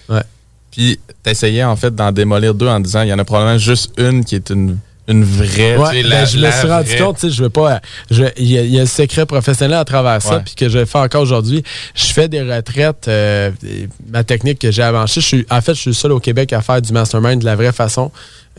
[0.76, 3.92] Puis, t'essayais, en fait, d'en démolir deux en disant, il y en a probablement juste
[3.98, 4.76] une qui est une,
[5.08, 5.76] une vraie.
[5.76, 6.98] Ouais, ben, la- je me suis rendu vraie.
[6.98, 7.80] compte, tu sais, je veux pas.
[8.10, 8.24] Il y,
[8.58, 11.22] a- il y a un secret professionnel à travers ça, puis que je fais encore
[11.22, 11.62] aujourd'hui.
[11.94, 13.08] Je fais des retraites.
[13.08, 16.12] euh, et ma technique que j'ai avancée, je suis, en fait, je suis le seul
[16.12, 18.10] au Québec à faire du mastermind de la vraie façon,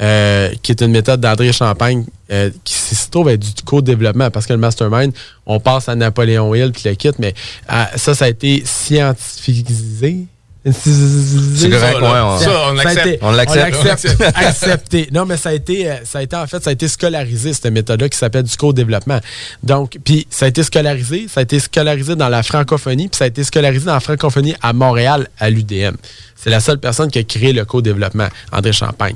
[0.02, 4.46] euh, qui est une méthode d'André Champagne, euh, qui se trouve être du co-développement, parce
[4.48, 5.12] que le mastermind,
[5.46, 7.34] on passe à Napoléon Hill puis le kit, mais
[7.72, 10.26] euh, ça, ça a été scientificisé.
[10.74, 13.08] C'est correct, ouais, on- Ça, on a l'accepte.
[13.08, 13.76] été- On l'accepte.
[13.82, 14.22] on l'accepte.
[14.36, 15.10] accepté.
[15.12, 17.54] Non, mais ça a été, euh, ça a été en fait, ça a été scolarisé
[17.54, 19.20] cette méthode-là qui s'appelle du co-développement.
[19.64, 23.26] Donc, puis ça a été scolarisé, ça a été scolarisé dans la francophonie, puis ça
[23.26, 25.96] a été scolarisé dans la francophonie à Montréal à l'UDM.
[26.36, 29.16] C'est la seule personne qui a créé le co-développement, André Champagne.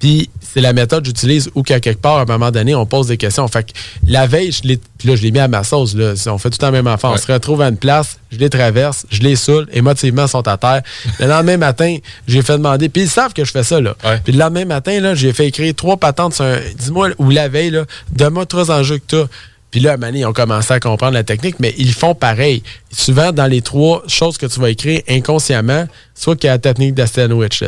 [0.00, 2.86] Puis c'est la méthode que j'utilise où qu'à quelque part, à un moment donné, on
[2.86, 3.46] pose des questions.
[3.46, 3.72] Fait que
[4.06, 5.94] la veille, je l'ai, là, je l'ai mis à ma sauce.
[5.94, 6.14] Là.
[6.26, 7.10] On fait tout le temps la même affaire.
[7.10, 10.48] On se retrouve à une place, je les traverse, je les saoule, émotivement, ils sont
[10.48, 10.82] à terre.
[11.20, 13.80] Le lendemain matin, j'ai fait demander, puis ils savent que je fais ça.
[13.80, 13.94] Là.
[14.04, 14.20] Ouais.
[14.24, 16.58] Puis le lendemain matin, là, j'ai fait écrire trois patentes sur un.
[16.76, 19.26] Dis-moi, ou la veille, là, donne-moi trois enjeux que tu as.
[19.70, 22.62] Puis là, à ils ont commencé à comprendre la technique, mais ils font pareil.
[22.90, 26.58] Souvent, dans les trois choses que tu vas écrire inconsciemment, soit qu'il y a la
[26.58, 26.94] technique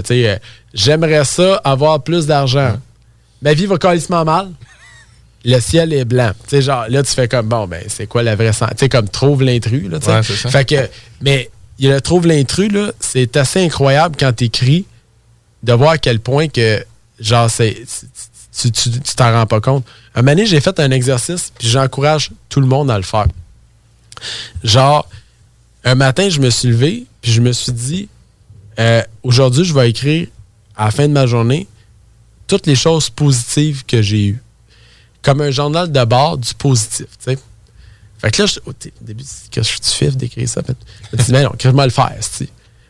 [0.09, 0.37] sais, euh,
[0.75, 2.77] J'aimerais ça avoir plus d'argent.
[3.43, 4.51] Ma vie va carrément mal.
[5.45, 6.33] Le ciel est blanc.
[6.45, 9.09] Tu sais, genre, là, tu fais comme, bon, ben, c'est quoi la vraie sais, comme
[9.09, 9.89] trouve l'intrus.
[9.91, 10.23] Ouais.
[10.23, 10.89] Fait que,
[11.21, 14.87] mais, le trouve l'intrus, là, c'est assez incroyable quand tu écris
[15.63, 16.85] de voir à quel point que,
[17.21, 17.83] genre, c'est,
[18.57, 19.85] tu tu- tu t'en rends pas compte.
[20.15, 23.27] Un moment j'ai fait un exercice, puis j'encourage tout le monde à le faire.
[24.63, 25.09] Genre,
[25.85, 28.09] un matin, je me suis levé, puis je me suis dit,
[28.79, 30.29] euh, aujourd'hui, je vais écrire
[30.77, 31.67] à la fin de ma journée
[32.47, 34.43] toutes les choses positives que j'ai eues.
[35.23, 37.39] Comme un journal de bord du positif, tu sais.
[38.19, 40.63] Fait que là, je- au au début, que je suis fif d'écrire ça?
[40.67, 42.49] Je me dis, mais non, que je vais le faire, esti.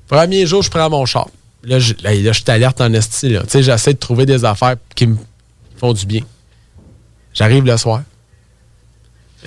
[0.08, 1.28] Premier jour, je prends mon char.
[1.64, 3.28] Là, je, là, là, je t'alerte en esti.
[3.28, 5.16] Tu sais, j'essaie de trouver des affaires qui me
[5.82, 6.20] font du bien.
[7.34, 8.02] J'arrive le soir.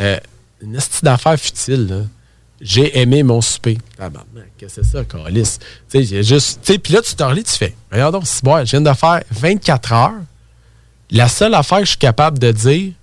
[0.01, 0.19] Euh,
[0.61, 2.01] une esti d'affaires futile, là.
[2.59, 3.77] J'ai aimé mon souper.
[3.97, 5.59] Tabarnak, qu'est-ce que c'est ça, calice?
[5.89, 6.59] Tu sais, juste.
[6.63, 7.75] Tu sais, puis là, tu te relis, tu fais.
[7.91, 10.13] Regarde donc, c'est bon, je viens de faire 24 heures.
[11.11, 12.93] La seule affaire que je suis capable de dire,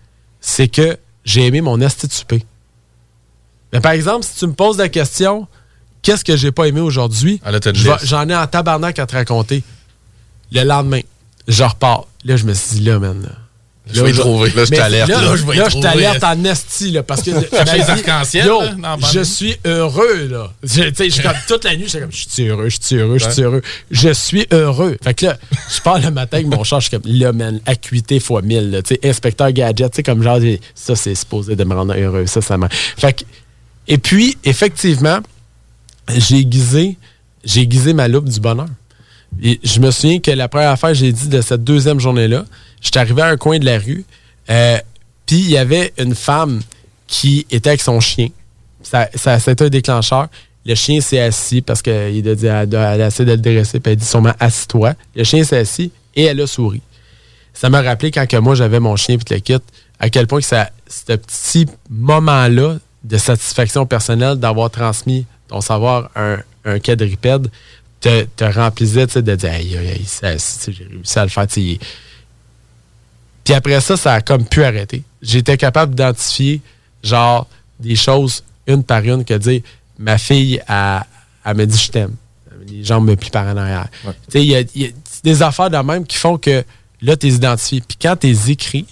[0.41, 2.45] c'est que j'ai aimé mon esti de souper.
[3.73, 5.47] Mais par exemple, si tu me poses la question,
[6.03, 7.41] qu'est-ce que j'ai pas aimé aujourd'hui?
[7.45, 7.53] Ah.
[8.03, 9.63] J'en ai en tabarnak à te raconter.
[10.51, 11.01] Le lendemain,
[11.49, 12.07] je repars.
[12.25, 13.23] Là, je me suis dit, là, man.
[13.23, 13.31] Là,
[13.95, 14.51] Je vais trouver.
[14.51, 15.89] Là, je t'alerte, Là, là, je vais y là, je trouver.
[15.89, 17.31] t'alerte en esti, là, parce que.
[17.75, 18.49] Les arcs-en-ciel,
[19.13, 20.53] je suis heureux, là.
[20.63, 22.69] Je- Tu sais, je suis comme toute la nuit, je suis comme, je suis heureux,
[22.69, 23.63] je suis heureux, je suis heureux.
[23.91, 24.97] Je suis heureux.
[25.03, 25.39] Fait que là,
[25.75, 28.71] je pars le matin avec mon char, je suis comme, là, man, acuité fois 1000,
[28.71, 28.83] là.
[28.83, 30.39] Tu sais, inspecteur gadget, tu sais, comme genre,
[30.77, 32.27] ça, c'est supposé de me rendre heureux.
[32.27, 32.69] Ça, ça m'a.
[32.71, 33.25] Fait que,
[33.89, 35.19] et puis, effectivement,
[36.09, 36.97] j'ai aiguisé,
[37.45, 38.69] j'ai aiguisé ma loupe du bonheur.
[39.41, 42.45] Je me souviens que la première affaire j'ai dit de cette deuxième journée-là,
[42.81, 44.05] j'étais arrivé à un coin de la rue,
[44.51, 44.79] euh,
[45.27, 46.61] puis il y avait une femme
[47.07, 48.29] qui était avec son chien.
[48.83, 50.29] Ça, ça, été un déclencheur.
[50.65, 51.93] Le chien s'est assis parce qu'il
[52.29, 54.95] a dit, elle, a- essayé de le dresser, puis elle a dit sûrement assis-toi.
[55.15, 56.81] Le chien s'est assis et elle a souri.
[57.55, 59.57] Ça m'a rappelé quand que moi j'avais mon chien puis le kit,
[59.99, 66.11] à quel point que ça, ce petit moment-là de satisfaction personnelle d'avoir transmis ton savoir
[66.17, 67.49] un, un quadrupède
[68.03, 71.47] te, te remplissait de dire Aïe, aïe, aïe, ça, c'est- j'ai réussi à le faire.
[71.47, 71.79] tu sais.
[73.45, 75.03] Puis après ça, ça a comme pu arrêter.
[75.21, 76.61] J'étais capable d'identifier,
[77.03, 77.49] genre,
[77.81, 79.63] des choses une par une que dire
[79.99, 81.01] ma fille, elle,
[81.45, 82.15] elle me dit je t'aime.
[82.69, 83.89] Les jambes me plient par en arrière.
[84.05, 84.89] Tu sais, il y a, y a
[85.25, 86.65] des affaires de même qui font que
[87.01, 87.81] là, tu les identifies.
[87.81, 88.87] Puis quand tu les écris,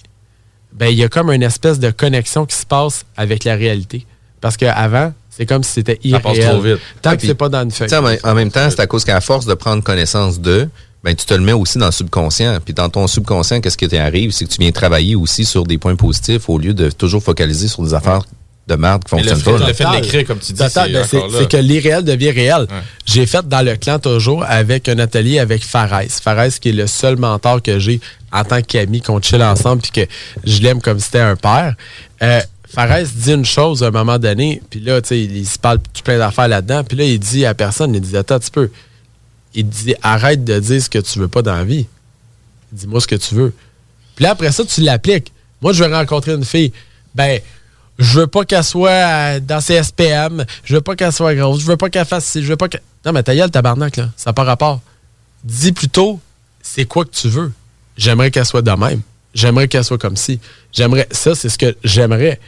[0.73, 4.05] ben, il y a comme une espèce de connexion qui se passe avec la réalité.
[4.41, 6.21] Parce qu'avant, c'est comme si c'était Ça irréel.
[6.21, 6.77] passe trop vite.
[7.01, 7.93] Tant que c'est pas dans une feuille.
[7.95, 10.67] En, même- en même temps, c'est à cause qu'à force de prendre connaissance de,
[11.03, 12.59] ben, tu te le mets aussi dans le subconscient.
[12.63, 14.31] Puis dans ton subconscient, qu'est-ce qui t'arrive?
[14.31, 17.67] C'est que tu viens travailler aussi sur des points positifs au lieu de toujours focaliser
[17.67, 18.21] sur des affaires
[18.67, 19.67] de merde qui fonctionnent pas.
[19.67, 22.67] le fait de l'écrire, comme tu dis, c'est que l'irréel devient réel.
[23.05, 26.03] J'ai fait dans le clan toujours avec un atelier avec Fares.
[26.21, 27.99] Fares qui est le seul mentor que j'ai
[28.31, 30.11] en tant qu'ami, qu'on chill ensemble puis que
[30.45, 31.73] je l'aime comme si c'était un père.
[32.21, 32.39] Euh,
[32.73, 35.79] Fares dit une chose à un moment donné, puis là, tu sais, il se parle
[36.03, 38.71] plein d'affaires là-dedans, puis là, il dit à personne, il dit, attends un petit peu.
[39.53, 41.87] Il dit, arrête de dire ce que tu veux pas dans la vie.
[42.71, 43.53] Dis-moi ce que tu veux.
[44.15, 45.33] Puis là, après ça, tu l'appliques.
[45.61, 46.71] Moi, je vais rencontrer une fille.
[47.13, 47.41] Ben,
[47.99, 50.45] je veux pas qu'elle soit euh, dans ses SPM.
[50.63, 51.61] Je veux pas qu'elle soit grosse.
[51.61, 52.37] Je veux pas qu'elle fasse.
[52.39, 52.77] Je veux pas que.
[53.05, 54.09] Non, mais ta gueule, tabarnak, là.
[54.15, 54.81] Ça n'a pas rapport.
[55.43, 56.19] Dis plutôt,
[56.61, 57.51] c'est quoi que tu veux?
[57.97, 59.01] J'aimerais qu'elle soit de même.
[59.33, 60.39] J'aimerais qu'elle soit comme ci.
[60.71, 61.07] J'aimerais.
[61.11, 62.39] Ça, c'est ce que j'aimerais.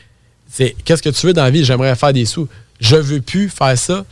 [0.56, 1.64] C'est qu'est-ce que tu veux dans la vie?
[1.66, 2.48] J'aimerais faire des sous.
[2.80, 4.06] Je veux plus faire ça.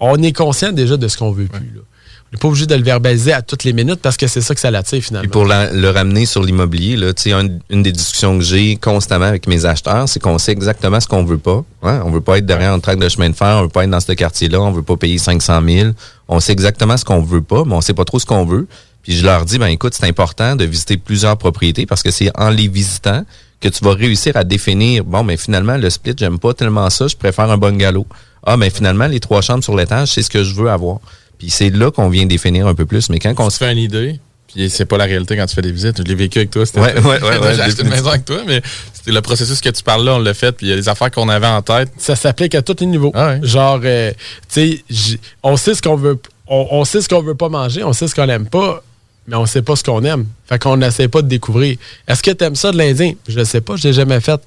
[0.00, 1.80] On est conscient déjà de ce qu'on veut plus, là.
[1.80, 4.54] On n'est pas obligé de le verbaliser à toutes les minutes parce que c'est ça
[4.54, 5.22] que ça l'attire finalement.
[5.22, 6.96] Puis pour la- le ramener sur l'immobilier,
[7.32, 11.06] un- une des discussions que j'ai constamment avec mes acheteurs, c'est qu'on sait exactement ce
[11.06, 11.62] qu'on veut pas.
[11.82, 12.00] Hein?
[12.06, 13.90] On veut pas être derrière un tract de chemin de fer, on veut pas être
[13.90, 15.90] dans ce quartier-là, on veut pas payer 500 000.
[16.26, 18.66] On sait exactement ce qu'on veut pas, mais on sait pas trop ce qu'on veut.
[19.02, 22.30] Puis je leur dis, ben écoute, c'est important de visiter plusieurs propriétés parce que c'est
[22.38, 23.24] en les visitant
[23.62, 27.06] que tu vas réussir à définir, bon, mais finalement, le split, j'aime pas tellement ça,
[27.06, 28.06] je préfère un bungalow.
[28.44, 30.98] Ah, mais finalement, les trois chambres sur l'étage, c'est ce que je veux avoir.
[31.38, 33.08] Puis c'est là qu'on vient définir un peu plus.
[33.08, 34.18] Mais quand on On se fait une idée,
[34.52, 35.98] puis c'est pas la réalité quand tu fais des visites.
[35.98, 36.66] Je l'ai vécu avec toi.
[36.66, 38.60] c'était- Ouais, ouais, ouais, ouais, J'ai acheté une maison avec toi, mais
[38.92, 40.88] c'était le processus que tu parles là, on l'a fait, puis il y a des
[40.88, 41.88] affaires qu'on avait en tête.
[41.98, 43.12] ça s'applique à tous les niveaux.
[43.42, 44.10] Genre, euh,
[44.52, 47.82] tu sais, on sait ce qu'on veut, on, on sait ce qu'on veut pas manger,
[47.84, 48.82] on sait ce qu'on aime pas,
[49.26, 50.26] mais on sait pas ce qu'on aime.
[50.46, 51.76] Fait qu'on n'essaie pas de découvrir.
[52.08, 53.12] Est-ce que tu aimes ça de l'Indien?
[53.28, 54.40] Je ne sais pas, je l'ai jamais fait.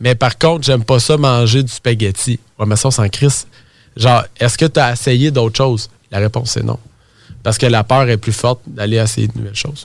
[0.00, 2.38] Mais par contre, j'aime pas ça manger du spaghetti.
[2.58, 3.46] Ouais, mais ça, on s'en crisse.
[3.96, 5.88] Genre, est-ce que tu as essayé d'autres choses?
[6.10, 6.78] La réponse est non.
[7.42, 9.84] Parce que la peur est plus forte d'aller essayer de nouvelles choses.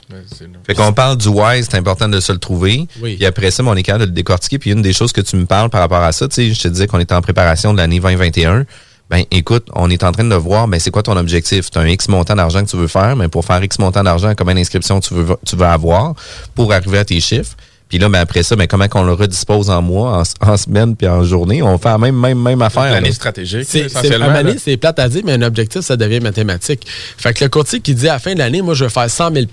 [0.66, 2.88] Fait qu'on parle du why, c'est important de se le trouver.
[3.02, 3.16] Oui.
[3.16, 4.58] Puis après ça, ben, on est capable de le décortiquer.
[4.58, 6.62] Puis une des choses que tu me parles par rapport à ça, tu sais, je
[6.62, 8.64] te disais qu'on était en préparation de l'année 2021.
[9.10, 11.68] Ben écoute, on est en train de voir, ben c'est quoi ton objectif?
[11.68, 14.04] Tu as un X montant d'argent que tu veux faire, mais pour faire X montant
[14.04, 16.14] d'argent, combien d'inscriptions tu veux, tu veux avoir
[16.54, 17.56] pour arriver à tes chiffres?
[17.90, 20.96] Puis là, ben après ça, ben comment qu'on le redispose en mois, en, en semaine,
[20.96, 21.60] puis en journée?
[21.60, 22.84] On fait la même, même, même affaire.
[22.84, 24.32] L'année stratégique, C'est, essentiellement.
[24.32, 26.86] donné, c'est plate à dire, mais un objectif, ça devient mathématique.
[26.88, 29.10] Fait que le courtier qui dit à la fin de l'année, moi, je veux faire
[29.10, 29.46] 100 000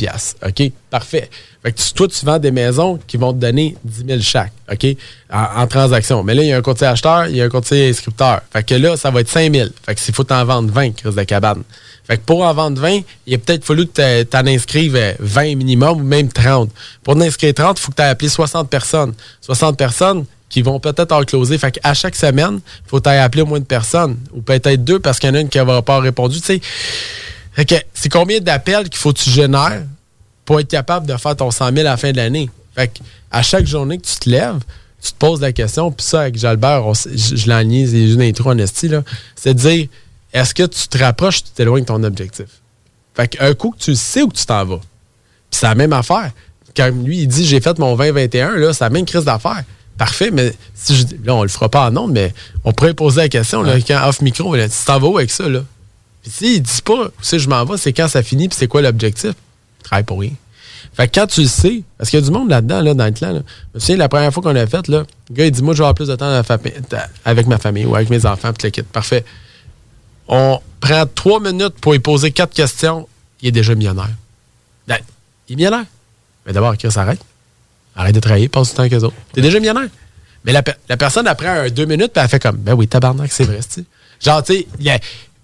[0.46, 0.72] OK?
[0.90, 1.30] Parfait.
[1.64, 4.52] Fait que tu- toi, tu vends des maisons qui vont te donner 10 000 chaque,
[4.72, 4.86] OK?
[5.34, 6.24] En, en transaction.
[6.24, 8.42] Mais là, il y a un courtier acheteur, il y a un courtier inscripteur.
[8.54, 9.70] Fait que là, ça va être 5 000.
[9.86, 11.64] Fait que s'il faut t'en vendre 20, crise de cabane.
[12.08, 15.14] Fait que pour en vendre 20, il a peut-être fallu que tu en inscrives euh,
[15.20, 16.70] 20 minimum ou même 30.
[17.04, 19.14] Pour en inscrire 30, il faut que tu aies appelé 60 personnes.
[19.42, 21.58] 60 personnes qui vont peut-être en closer.
[21.58, 24.18] Fait qu'à chaque semaine, il faut t'aller appeler au moins de personnes.
[24.34, 26.40] Ou peut-être deux parce qu'il y en a une qui n'aura pas répondu.
[26.40, 26.62] Tu
[27.56, 29.84] sais, que c'est combien d'appels qu'il faut que tu génères
[30.46, 32.50] pour être capable de faire ton 100 000 à la fin de l'année?
[32.74, 33.00] Fait que
[33.32, 34.60] à chaque journée que tu te lèves,
[35.02, 38.50] tu te poses la question, puis ça, avec Jalbert, je, je l'enlise, c'est une intro
[38.50, 39.04] en esti, là,
[39.36, 39.88] c'est de dire,
[40.38, 42.48] est-ce que tu te rapproches ou tu t'éloignes de ton objectif?
[43.16, 46.32] Fait qu'un coup que tu sais où tu t'en vas, puis c'est la même affaire.
[46.76, 49.64] Quand lui, il dit, j'ai fait mon 2021, là, c'est la même crise d'affaires.
[49.98, 52.32] Parfait, mais si je, là, on le fera pas en nom, mais
[52.64, 55.32] on pourrait poser la question, là, quand off micro, là, tu t'en vas où avec
[55.32, 55.64] ça, là?
[56.22, 58.68] Puis s'il dit pas où c'est je m'en vais, c'est quand ça finit, puis c'est
[58.68, 59.32] quoi l'objectif?
[59.80, 60.34] Je travaille pour rien.
[60.94, 63.06] Fait que quand tu le sais, parce qu'il y a du monde là-dedans, là, dans
[63.06, 63.42] le clan, là.
[63.74, 65.74] Je me souviens, la première fois qu'on l'a fait, là, le gars, il dit, moi,
[65.74, 66.42] je vais avoir plus de temps
[67.26, 68.84] avec ma famille ou avec mes enfants, puis le kit.
[68.84, 69.26] Parfait.
[70.28, 73.08] On prend trois minutes pour lui poser quatre questions,
[73.42, 74.10] il est déjà millionnaire.
[74.88, 74.98] Ben,
[75.48, 75.86] il est millionnaire.
[76.46, 77.20] Mais d'abord, Chris, arrête.
[77.96, 79.16] Arrête de travailler, passe du temps avec eux autres.
[79.34, 79.90] T'es déjà millionnaire.
[80.46, 83.32] Mais la, pe- la personne, après deux minutes, puis elle fait comme, ben oui, tabarnak,
[83.32, 83.84] c'est vrai, tu.
[84.24, 85.00] Genre, tu sais,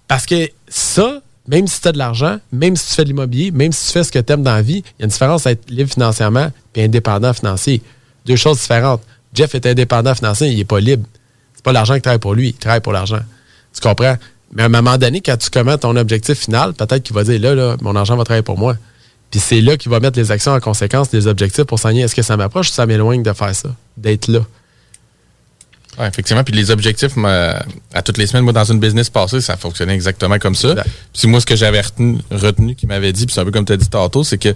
[0.08, 3.50] parce que ça, même si tu as de l'argent, même si tu fais de l'immobilier,
[3.50, 5.10] même si tu fais ce que tu aimes dans la vie, il y a une
[5.10, 7.82] différence à être libre financièrement et indépendant financier.
[8.24, 9.02] Deux choses différentes.
[9.34, 11.06] Jeff est indépendant financier, il n'est pas libre.
[11.54, 13.20] C'est pas l'argent qui travaille pour lui, il travaille pour l'argent.
[13.74, 14.16] Tu comprends?
[14.54, 17.40] Mais à un moment donné, quand tu commets ton objectif final, peut-être qu'il va dire
[17.40, 18.76] là, là, mon argent va travailler pour moi.
[19.30, 22.04] Puis c'est là qu'il va mettre les actions en conséquence, les objectifs pour s'enligner.
[22.04, 24.40] Est-ce que ça m'approche ou ça m'éloigne de faire ça, d'être là?
[25.98, 26.44] Ouais, effectivement.
[26.44, 27.56] Puis les objectifs, moi,
[27.92, 30.74] à toutes les semaines, moi, dans une business passée, ça fonctionnait exactement comme ça.
[31.12, 33.64] Puis moi, ce que j'avais retenu, retenu qui m'avait dit, puis c'est un peu comme
[33.64, 34.54] tu as dit tantôt, c'est que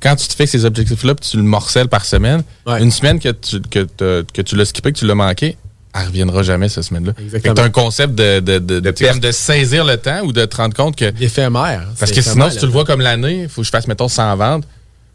[0.00, 3.30] quand tu te fais ces objectifs-là, puis tu le morcelles par semaine, une semaine que
[3.30, 3.86] tu, que,
[4.32, 5.56] que tu l'as skippé, que tu l'as manqué,
[5.94, 7.12] elle reviendra jamais cette semaine-là.
[7.42, 10.56] T'as un concept de, de, de, de, comme de saisir le temps ou de te
[10.56, 11.06] rendre compte que.
[11.20, 11.86] Éphémère.
[11.98, 13.86] Parce C'est que sinon, si tu le vois comme l'année, il faut que je fasse,
[13.88, 14.64] mettons, 100 ventes.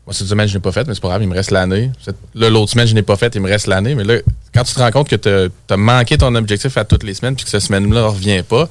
[0.06, 1.90] Moi, cette semaine, je n'ai pas fait, mais c'est pas grave, il me reste l'année.
[2.36, 3.96] Là, l'autre semaine, je n'ai pas fait, il me reste l'année.
[3.96, 4.16] Mais là,
[4.54, 7.36] quand tu te rends compte que tu as manqué ton objectif à toutes les semaines,
[7.36, 8.68] puis que cette semaine-là ne revient pas,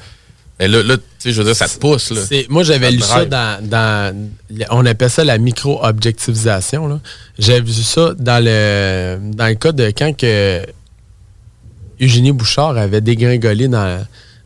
[0.59, 2.11] ben là, là tu sais, je veux dire, ça te pousse.
[2.11, 2.21] Là.
[2.29, 4.29] C'est- Moi, j'avais lu ça dans, dans-
[4.71, 7.01] On appelle ça la micro-objectivisation.
[7.39, 10.61] J'avais vu ça dans le, dans le cas de quand que
[12.03, 14.05] Eugénie Bouchard avait dégringolé dans,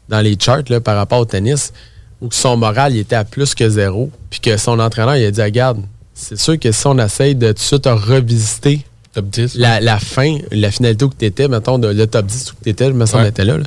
[0.09, 1.73] dans les charts là, par rapport au tennis,
[2.21, 5.31] où son moral il était à plus que zéro, puis que son entraîneur il a
[5.31, 5.81] dit Regarde,
[6.14, 9.99] c'est sûr que si on essaye de tout de suite revisiter top 10, la, la
[9.99, 12.92] fin, la finalité où tu étais, mettons, de, le top 10 où tu étais, je
[12.92, 13.29] me semble Ouais.
[13.31, 13.64] était là, là,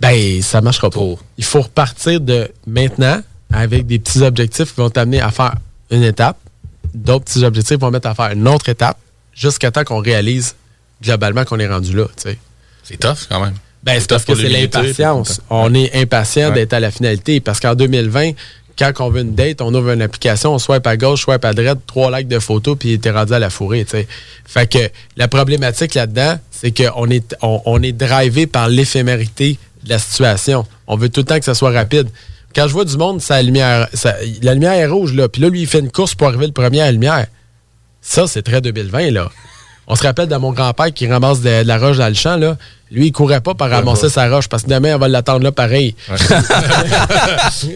[0.00, 1.00] ben, ça marchera pas.
[1.38, 3.20] Il faut repartir de maintenant
[3.52, 5.54] avec des petits objectifs qui vont t'amener à faire
[5.90, 6.38] une étape.
[6.94, 8.98] D'autres petits objectifs vont mettre à faire une autre étape
[9.34, 10.54] jusqu'à temps qu'on réalise
[11.02, 12.04] globalement qu'on est rendu là.
[12.84, 13.54] C'est tough quand même.
[13.82, 15.40] Ben, c'est parce que c'est l'impatience.
[15.50, 16.54] On est impatient Ouais.
[16.54, 18.32] d'être à la finalité parce qu'en 2020,
[18.78, 21.52] quand on veut une date, on ouvre une application, on swipe à gauche, swipe à
[21.52, 23.84] droite, trois likes de photos, puis t'es rendu à la fourrée.
[24.46, 24.78] Fait que
[25.16, 30.64] la problématique là-dedans, c'est qu'on est, on, on est drivé par l'éphémérité de la situation.
[30.86, 32.08] On veut tout le temps que ça soit rapide.
[32.54, 35.48] Quand je vois du monde, sa lumière, sa- la lumière est rouge, là, puis là,
[35.48, 37.26] lui, il fait une course pour arriver le premier à la lumière.
[38.00, 39.30] Ça, c'est très 2020, là.
[39.88, 42.36] On se rappelle de mon grand-père qui ramasse de, de la roche dans le champ,
[42.36, 42.56] là.
[42.90, 45.50] Lui, il courait pas pour ramasser sa roche parce que demain, on va l'attendre là
[45.50, 45.94] pareil.
[46.08, 46.16] Tu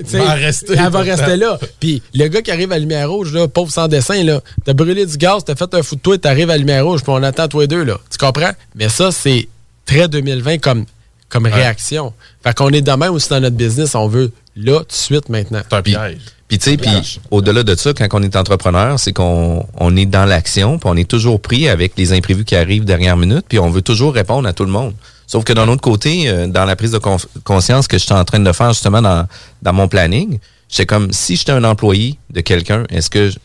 [0.04, 0.74] sais, Va rester.
[0.74, 1.58] Elle va rester là.
[1.80, 5.06] Puis le gars qui arrive à lumière rouge, là, pauvre sans dessin, là, t'as brûlé
[5.06, 7.48] du gaz, t'as fait un fou de toi, t'arrives à lumière rouge, puis on attend
[7.48, 7.98] toi deux, là.
[8.10, 8.52] Tu comprends?
[8.74, 9.48] Mais ça, c'est
[9.86, 10.84] très 2020 comme,
[11.30, 12.12] comme réaction.
[12.42, 15.28] Fait qu'on est de même aussi dans notre business, on veut là, tout de suite,
[15.28, 15.60] maintenant.
[15.68, 16.18] C'est un piège.
[16.48, 20.06] Puis tu sais, puis au-delà de ça, quand on est entrepreneur, c'est qu'on on est
[20.06, 23.58] dans l'action, puis on est toujours pris avec les imprévus qui arrivent dernière minute, puis
[23.58, 24.94] on veut toujours répondre à tout le monde.
[25.26, 27.00] Sauf que d'un autre côté, euh, dans la prise de
[27.42, 29.26] conscience que je suis en train de faire justement dans,
[29.62, 30.38] dans mon planning,
[30.68, 33.38] c'est comme si j'étais un employé de quelqu'un, est-ce que je,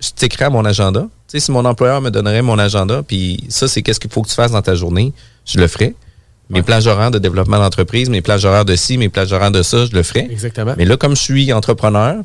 [0.00, 1.02] je t'écris à mon agenda?
[1.28, 4.22] Tu sais, si mon employeur me donnerait mon agenda, puis ça, c'est qu'est-ce qu'il faut
[4.22, 5.12] que tu fasses dans ta journée,
[5.44, 5.94] je le ferais.
[6.50, 9.62] Mes plages horaires de développement d'entreprise, mes plages horaires de ci, mes plages horaires de
[9.62, 10.26] ça, je le ferais.
[10.30, 10.74] Exactement.
[10.78, 12.16] Mais là, comme je suis entrepreneur,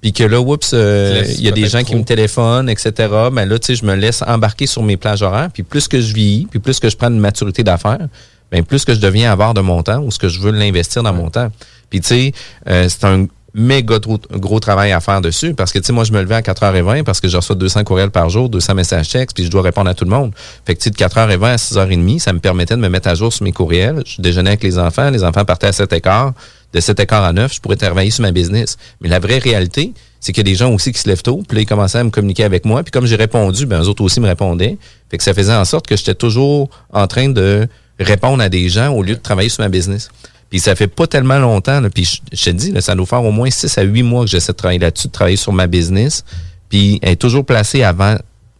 [0.00, 2.92] puis que là, oups, euh, il y a des gens qui me téléphonent, etc.
[3.32, 5.50] Ben là, tu sais, je me laisse embarquer sur mes plages horaires.
[5.52, 8.08] Puis plus que je vieillis, puis plus que je prends une maturité d'affaires,
[8.50, 11.02] ben plus que je deviens avare de mon temps ou ce que je veux l'investir
[11.02, 11.50] dans mon temps.
[11.90, 12.32] Puis tu sais,
[12.68, 16.04] euh, c'est un méga gros, gros travail à faire dessus parce que tu sais moi
[16.04, 19.08] je me levais à 4h20 parce que je reçois 200 courriels par jour, 200 messages
[19.08, 20.32] textes puis je dois répondre à tout le monde.
[20.64, 23.14] Fait que tu sais de 4h20 à 6h30, ça me permettait de me mettre à
[23.14, 24.02] jour sur mes courriels.
[24.06, 26.32] Je déjeunais avec les enfants, les enfants partaient à 7h15,
[26.72, 28.76] de 7h15 à 9, je pourrais travailler sur ma business.
[29.00, 31.42] Mais la vraie réalité, c'est qu'il y a des gens aussi qui se lèvent tôt,
[31.48, 34.02] puis ils commençaient à me communiquer avec moi, puis comme j'ai répondu, ben eux autres
[34.02, 34.78] aussi me répondaient.
[35.10, 37.66] Fait que ça faisait en sorte que j'étais toujours en train de
[37.98, 40.10] répondre à des gens au lieu de travailler sur ma business.
[40.50, 43.06] Puis ça fait pas tellement longtemps, là, puis je, je te dis, là, ça doit
[43.06, 45.52] faire au moins 6 à 8 mois que j'essaie de travailler là-dessus, de travailler sur
[45.52, 46.24] ma business,
[46.68, 48.16] puis elle est toujours placée avant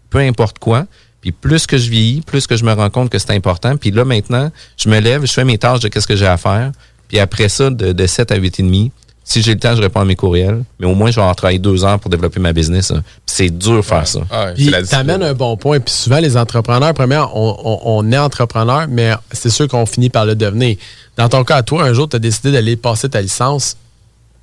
[0.08, 0.86] peu importe quoi.
[1.20, 3.76] Puis plus que je vieillis, plus que je me rends compte que c'est important.
[3.76, 6.36] Puis là, maintenant, je me lève, je fais mes tâches de qu'est-ce que j'ai à
[6.36, 6.72] faire.
[7.08, 8.90] Puis après ça, de, de 7 à 8 et demi,
[9.22, 10.64] si j'ai le temps, je réponds à mes courriels.
[10.80, 12.90] Mais au moins, je vais en travailler deux heures pour développer ma business.
[12.90, 13.02] hein.
[13.04, 14.20] Puis c'est dur de faire ça.
[14.54, 15.78] Puis t'amènes un bon point.
[15.78, 20.08] Puis souvent, les entrepreneurs, premièrement, on, on- on est entrepreneur, mais c'est sûr qu'on finit
[20.10, 20.76] par le devenir.
[21.16, 23.76] Dans ton cas, toi, un jour, tu as décidé d'aller passer ta licence.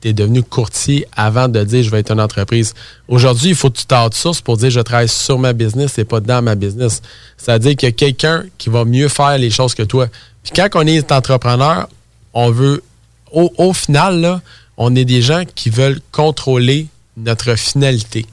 [0.02, 2.74] Tu es devenu courtier avant de dire je vais être une entreprise.
[3.08, 6.20] Aujourd'hui, il faut que tu t'outsources pour dire je travaille sur ma business et pas
[6.20, 7.02] dans ma business.
[7.38, 10.08] C'est-à-dire qu'il y a quelqu'un qui va mieux faire les choses que toi.
[10.44, 11.88] Puis quand on est entrepreneur,
[12.34, 12.84] on veut,
[13.32, 14.42] au, final,
[14.78, 18.28] on est des gens qui veulent contrôler notre finalité.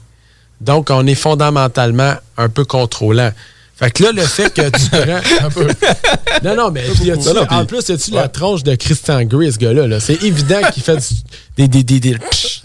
[0.61, 3.31] Donc, on est fondamentalement un peu contrôlant.
[3.77, 5.45] Fait que là, le fait que tu prends.
[5.45, 5.67] un peu.
[6.43, 9.57] Non, non, mais Non, non, en plus, y a-tu la tronche de Christian Grey, ce
[9.57, 9.85] gars-là?
[9.87, 9.99] là?
[9.99, 10.95] C'est évident qu'il fait
[11.57, 11.83] du- des.
[11.83, 12.15] des,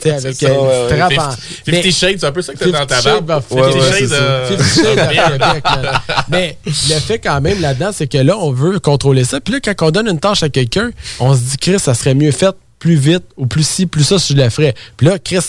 [0.00, 1.18] sais, avec ça, euh, ouais, ouais.
[1.18, 3.30] en- Fifty mais- Shades, c'est un peu ça que t'as dans ta barbe.
[3.30, 6.02] of- Ouais, Fifty ouais, Shades of- Fifty Shades of Québec, là.
[6.28, 9.40] Mais le fait quand même là-dedans, c'est que là, on veut contrôler ça.
[9.40, 12.14] Puis là, quand on donne une tâche à quelqu'un, on se dit, Chris, ça serait
[12.14, 14.74] mieux fait plus vite ou plus ci, plus ça, si je le ferais.
[14.96, 15.40] Puis là, Chris,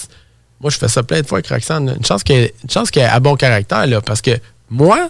[0.60, 1.94] moi, je fais ça plein de fois avec Roxane.
[1.98, 4.32] Une chance qu'elle une chance qu'elle a bon caractère, là, parce que
[4.70, 5.10] moi,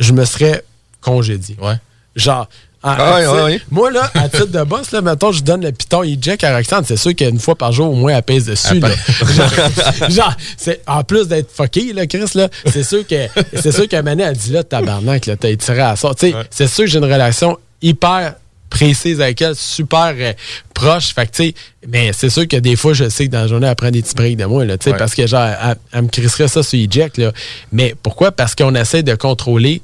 [0.00, 0.64] je me serais
[1.00, 1.56] congédié.
[1.62, 1.74] Ouais.
[2.16, 2.48] Genre,
[2.82, 3.60] Ah Ah, ouais.
[3.70, 6.84] Moi, là, à titre de boss, là, mettons, je donne le piton eject à Roxane,
[6.86, 8.80] c'est sûr qu'une fois par jour, au moins, elle pèse dessus.
[8.80, 8.88] là.
[9.36, 13.86] genre, genre, c'est, en plus d'être fucké, là, Chris, là, c'est sûr que, c'est sûr
[13.86, 16.12] qu'à Mané a dit, là, tabarnak, là, t'as étiré à ça.
[16.50, 18.34] C'est sûr que j'ai une relation hyper
[18.70, 20.32] précise avec elle, super euh,
[20.72, 21.12] proche.
[21.14, 21.54] Fait que, tu sais,
[21.88, 24.00] mais c'est sûr que des fois, je sais que dans la journée, elle prend des
[24.00, 24.96] petits breaks de moi, là, tu sais, Ouais.
[24.98, 27.32] parce que, genre, elle, elle me crisserait ça sur eject, là.
[27.72, 28.32] Mais pourquoi?
[28.32, 29.82] Parce qu'on essaie de contrôler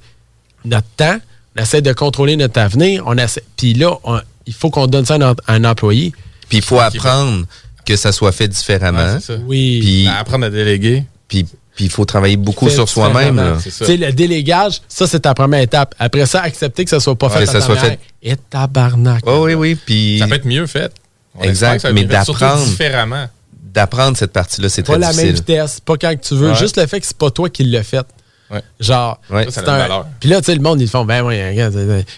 [0.65, 1.19] notre temps,
[1.59, 5.05] on essaie de contrôler notre avenir, on essaie, puis là, on- il faut qu'on donne
[5.05, 6.13] ça à un, à un employé.
[6.49, 7.45] Puis il faut apprendre
[7.85, 8.99] que ça soit fait différemment.
[9.15, 9.39] Ouais, c'est ça.
[9.45, 9.81] Oui.
[9.81, 11.05] Puis Apprendre à déléguer.
[11.29, 11.45] puis
[11.77, 13.37] puis il faut travailler beaucoup sur soi-même.
[13.37, 15.95] le délégage, ça, c'est ta première étape.
[15.99, 18.01] Après ça, accepter que ça soit pas Ouais, fait que ça soit fait.
[18.23, 19.23] Et tabarnak.
[19.27, 19.75] Oh, oui, oui.
[19.77, 20.91] Puis Ça peut être mieux fait.
[21.39, 22.65] On Exact, ça mais d'apprendre.
[22.65, 23.27] différemment.
[23.63, 25.35] d'apprendre cette partie-là, c'est Pas très la même difficile.
[25.37, 26.49] vitesse, pas quand que tu veux.
[26.49, 26.55] Ouais.
[26.57, 28.07] Juste le fait que c'est pas toi qui l'as fait.
[28.51, 28.63] Ouais.
[28.81, 29.47] Genre, Ouais.
[29.51, 30.07] C'est un- valeur.
[30.19, 31.37] Puis là, tu sais, le monde, ils font, ben oui,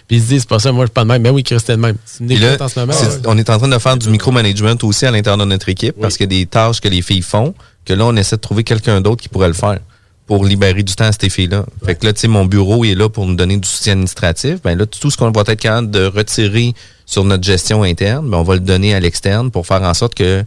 [0.07, 1.21] puis ils se disent, c'est pas ça, moi, je suis pas de même.
[1.23, 1.97] Ben oui, Christine, de même.
[2.05, 2.93] C'est une Puis là, écoute en ce moment.
[3.25, 6.15] on est en train de faire du micromanagement aussi à l'intérieur de notre équipe parce
[6.15, 7.53] qu'il y a des tâches que les filles font
[7.89, 9.79] que là, on essaie de trouver quelqu'un d'autre qui pourrait le faire
[10.27, 11.65] pour libérer du temps à ces filles-là.
[11.83, 14.61] Fait que là, tu sais, mon bureau est là pour nous donner du soutien administratif.
[14.63, 16.75] Ben là, tout ce qu'on va être capable de retirer
[17.07, 20.13] sur notre gestion interne, ben on va le donner à l'externe pour faire en sorte
[20.13, 20.43] que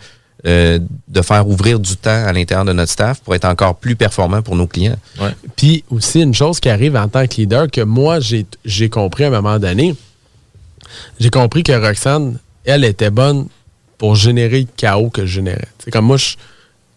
[0.47, 0.79] euh,
[1.09, 4.41] de faire ouvrir du temps à l'intérieur de notre staff pour être encore plus performant
[4.41, 4.97] pour nos clients.
[5.57, 9.25] Puis aussi, une chose qui arrive en tant que leader que moi, j'ai j'ai compris
[9.25, 9.97] à un moment donné,
[11.19, 13.49] j'ai compris que Roxane, elle était bonne
[13.99, 15.69] pour générer le chaos que je générais.
[15.79, 16.35] C'est comme moi, je,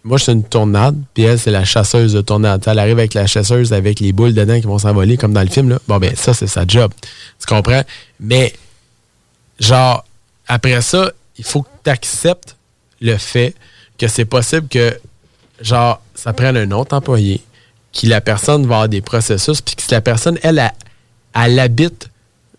[0.06, 3.16] moi, je suis une tournade, puis elle, c'est la chasseuse de sais, Elle arrive avec
[3.16, 5.70] la chasseuse avec les boules dedans qui vont s'envoler, comme dans le film.
[5.70, 5.80] Là.
[5.88, 6.93] Bon, ben, ça, c'est sa job.
[7.39, 7.82] Tu comprends?
[8.20, 8.53] Mais,
[9.60, 10.06] genre,
[10.47, 12.56] après ça, il faut que tu acceptes
[13.01, 13.56] le fait
[13.97, 14.95] que c'est possible que,
[15.60, 17.41] genre, ça prenne un autre employé,
[17.91, 20.72] que la personne va avoir des processus, puis que si la personne, elle, elle,
[21.34, 22.12] elle habite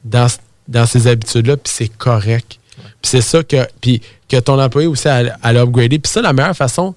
[0.02, 0.26] dans,
[0.66, 2.58] dans ces habitudes-là, puis c'est correct.
[2.76, 6.00] Puis c'est ça que, puis que ton employé aussi, elle, elle a upgradé.
[6.00, 6.96] Puis ça, la meilleure façon,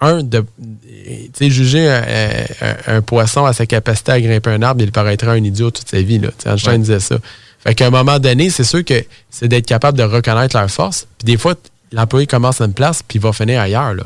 [0.00, 0.44] un, de
[1.40, 2.02] juger un,
[2.60, 5.88] un- un poisson à sa capacité à grimper un arbre, il paraîtrait un idiot toute
[5.88, 6.18] sa vie.
[6.18, 6.28] Là.
[6.46, 6.78] Einstein Ouais.
[6.78, 7.18] disait ça.
[7.60, 11.06] Fait qu'à un moment donné, c'est sûr que c'est d'être capable de reconnaître leurs forces.
[11.18, 11.54] Puis des fois,
[11.92, 13.94] l'employé commence à une place, puis il va finir ailleurs.
[13.94, 14.04] Là.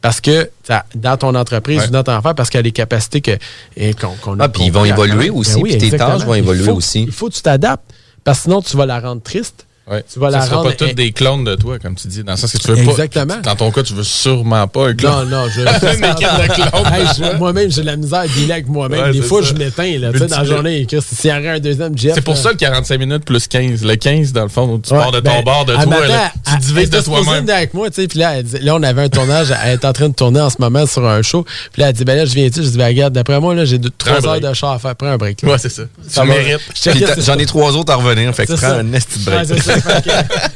[0.00, 0.50] Parce que
[0.94, 1.86] dans ton entreprise Ouais.
[1.88, 3.32] ou dans ton affaire, parce qu'il y a des capacités que,
[3.76, 6.34] et qu'on, a- Ah, puis ils vont évoluer aussi, Ben oui, puis tes tâches vont
[6.34, 7.02] Il évoluer faut- aussi.
[7.04, 7.84] Il faut que tu t'adaptes.
[8.22, 9.66] Parce que sinon, tu vas la rendre triste.
[9.90, 10.02] Ouais.
[10.10, 12.24] Tu vas ça la sera rendre- pas tous des clones de toi, comme tu dis.
[12.24, 13.34] Dans le sens que tu veux Exactement.
[13.34, 13.40] pas.
[13.40, 15.28] Dans ton cas, tu veux sûrement pas un Non, clone.
[15.28, 15.60] non, je.
[15.64, 16.92] De clones.
[16.94, 19.00] Hey, je- moi-même, j'ai de la misère à dealer avec moi-même.
[19.02, 19.48] Ouais, Des fois, ça.
[19.50, 19.98] je m'éteins.
[19.98, 22.14] Là, tu sais, dans la journée, s'il y aurait un deuxième Jeff.
[22.14, 23.84] C'est pour ça le 45 minutes plus 15.
[23.84, 26.06] Le 15, dans le fond, où tu Ouais, pars de ton ben, bord de toi.
[26.06, 27.48] là, tu divises de toi-même.
[27.50, 29.84] avec moi, tu sais, puis là, elle dit- là, on avait un tournage, elle est
[29.84, 32.16] en train de tourner en ce moment sur un show, puis là, elle dit, ben
[32.16, 34.34] là, je viens-tu, je dis, ben regarde, d'après moi, là, j'ai deux- Prends un trois
[34.34, 34.50] heures break.
[34.50, 35.40] de char à faire, prends un break.
[35.42, 35.82] Ouais, c'est ça.
[36.12, 36.60] Tu mérites.
[36.74, 39.48] Je J'en ai trois autres à revenir, fait que prends un esti de break.
[39.80, 40.02] Ça,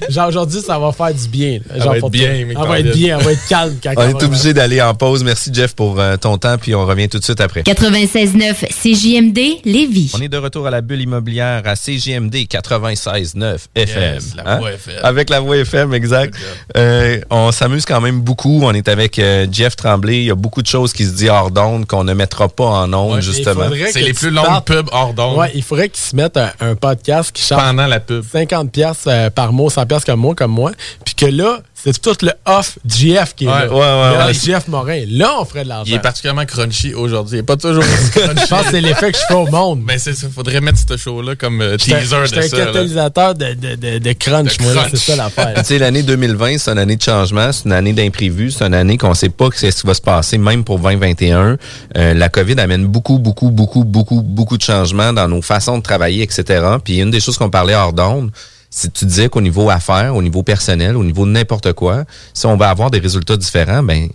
[0.08, 1.58] genre, aujourd'hui, ça va faire du bien.
[1.76, 4.02] Genre, va être bien, mais Elle va être bien, elle va être calme quand On
[4.02, 5.24] elle est obligé d'aller en pause.
[5.24, 7.62] Merci Jeff pour euh, ton temps, puis on revient tout de suite après.
[7.62, 10.12] 96.9 CJMD Lévis.
[10.16, 14.14] On est de retour à la bulle immobilière à CGMD 96.9 FM.
[14.14, 14.58] Yes, la Hein?
[14.58, 14.94] voix FM.
[15.02, 16.34] Avec la voix FM, exact.
[16.76, 18.60] Euh, on s'amuse quand même beaucoup.
[18.62, 20.18] On est avec euh, Jeff Tremblay.
[20.18, 22.64] Il y a beaucoup de choses qui se disent hors d'onde qu'on ne mettra pas
[22.64, 23.64] en onde, Ouais, justement.
[23.90, 26.74] C'est les plus longues pubs hors d'onde Ouais, il faudrait qu'ils se mettent un, un
[26.74, 28.24] podcast qui charge pendant la pub.
[28.30, 28.72] 50
[29.08, 30.72] pièces par mois, 100 pièces comme moi, comme moi.
[31.04, 33.68] Puis que là, c'est tout le off GF qui est Ouais, là.
[33.72, 34.34] ouais, ouais, Là, ouais.
[34.34, 35.04] GF Morin.
[35.10, 35.84] Là, on ferait de l'argent.
[35.86, 37.36] Il est particulièrement crunchy aujourd'hui.
[37.36, 38.40] Il n'est pas toujours crunchy.
[38.42, 39.82] Je pense que c'est l'effet que je fais au monde.
[39.84, 40.26] Mais c'est ça.
[40.34, 42.36] Faudrait mettre ce show-là comme euh, teaser de un ça.
[42.56, 42.64] là.
[42.66, 44.86] catalyseur de, de, de, de crunch, De moi.
[44.90, 45.54] C'est ça l'affaire.
[45.58, 48.74] Tu sais, l'année 2020, c'est une année de changement, c'est une année d'imprévu, c'est une
[48.74, 51.56] année qu'on ne sait pas ce qui va se passer, même pour 2021.
[51.96, 55.82] Euh, la COVID amène beaucoup, beaucoup, beaucoup, beaucoup, beaucoup de changements dans nos façons de
[55.82, 56.44] travailler, etc.
[56.82, 58.30] Puis une des choses qu'on parlait hors d'onde,
[58.70, 62.04] si tu disais qu'au niveau affaires, au niveau personnel, au niveau de n'importe quoi,
[62.34, 64.08] si on va avoir des résultats différents, ben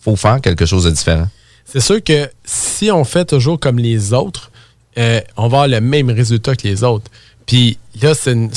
[0.00, 1.26] faut faire quelque chose de différent.
[1.64, 4.50] C'est sûr que si on fait toujours comme les autres,
[4.98, 7.10] euh, on va avoir le même résultat que les autres.
[7.44, 8.48] Puis là, c'est le,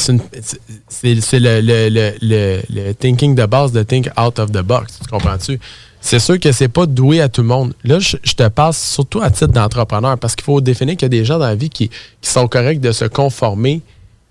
[2.21, 4.99] le, thinking de base de think out of the box.
[5.03, 5.59] Tu comprends-tu?
[6.01, 7.73] C'est sûr que c'est pas doué à tout le monde.
[7.83, 11.09] Là, je, te passe surtout à titre d'entrepreneur parce qu'il faut définir qu'il y a
[11.09, 13.81] des gens dans la vie qui sont corrects de se conformer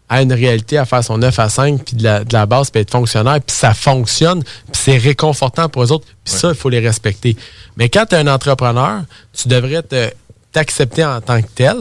[0.08, 2.70] à une réalité, à faire son 9 à 5, puis de la, de la base,
[2.70, 6.54] puis être fonctionnaire, puis ça fonctionne, puis c'est réconfortant pour eux autres, puis ça, il
[6.54, 7.36] faut les respecter.
[7.76, 9.02] Mais quand tu es un entrepreneur,
[9.36, 10.10] tu devrais te-
[10.52, 11.76] t'accepter en tant que tel,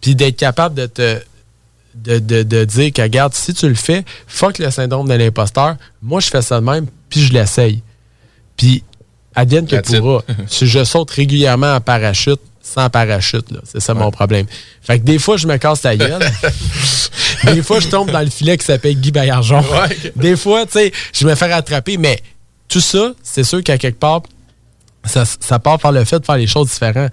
[0.00, 1.20] puis d'être capable de te
[1.94, 5.76] de, de, de dire que, regarde, si tu le fais, fuck le syndrome de l'imposteur,
[6.02, 7.82] moi, je fais ça de même, puis je l'essaye.
[8.56, 8.82] Puis,
[9.34, 10.22] advienne que pourra.
[10.48, 13.50] si je saute régulièrement en parachute, sans parachute.
[13.52, 13.60] là.
[13.64, 14.46] C'est ça mon problème.
[14.82, 16.22] Fait que des fois, je me casse la gueule.
[17.44, 19.62] des fois, je tombe dans le filet qui s'appelle Guy Baillargeon.
[20.16, 21.98] Des fois, tu sais, je me fais rattraper.
[21.98, 22.20] Mais
[22.68, 24.22] tout ça, c'est sûr qu'à quelque part,
[25.04, 27.12] ça, ça part par le fait de faire les choses différentes.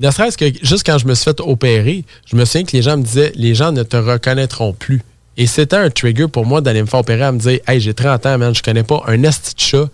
[0.00, 2.82] Ne serait-ce que juste quand je me suis fait opérer, je me souviens que les
[2.82, 5.02] gens me disaient les gens ne te reconnaîtront plus.
[5.36, 7.94] Et c'était un trigger pour moi d'aller me faire opérer à me dire Hey, j'ai
[7.94, 9.88] 30 ans, man, je connais pas un esti de chat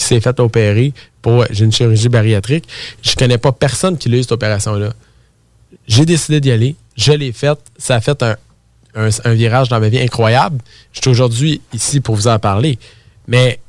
[0.00, 2.66] qui s'est fait opérer pour j'ai une chirurgie bariatrique.
[3.02, 4.94] Je connais pas personne qui a eu cette opération-là.
[5.86, 6.74] J'ai décidé d'y aller.
[6.96, 7.58] Je l'ai faite.
[7.76, 8.24] Ça a fait
[8.94, 10.58] un, virage dans ma vie incroyable.
[10.94, 12.78] Je suis aujourd'hui ici pour vous en parler.
[13.28, 13.60] Mais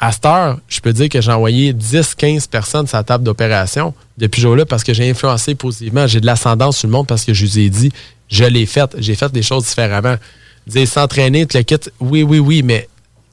[0.00, 3.94] à cette heure, je peux dire que j'ai envoyé 10-15 personnes sur la table d'opération
[4.18, 6.08] depuis jour-là parce que j'ai influencé positivement.
[6.08, 7.92] J'ai de l'ascendance sur le monde parce que je vous ai dit,
[8.28, 8.90] je l'ai fait.
[8.98, 10.16] J'ai fait des choses différemment.
[10.66, 12.88] Dire s'entraîner, le quitte, oui, oui, oui, mais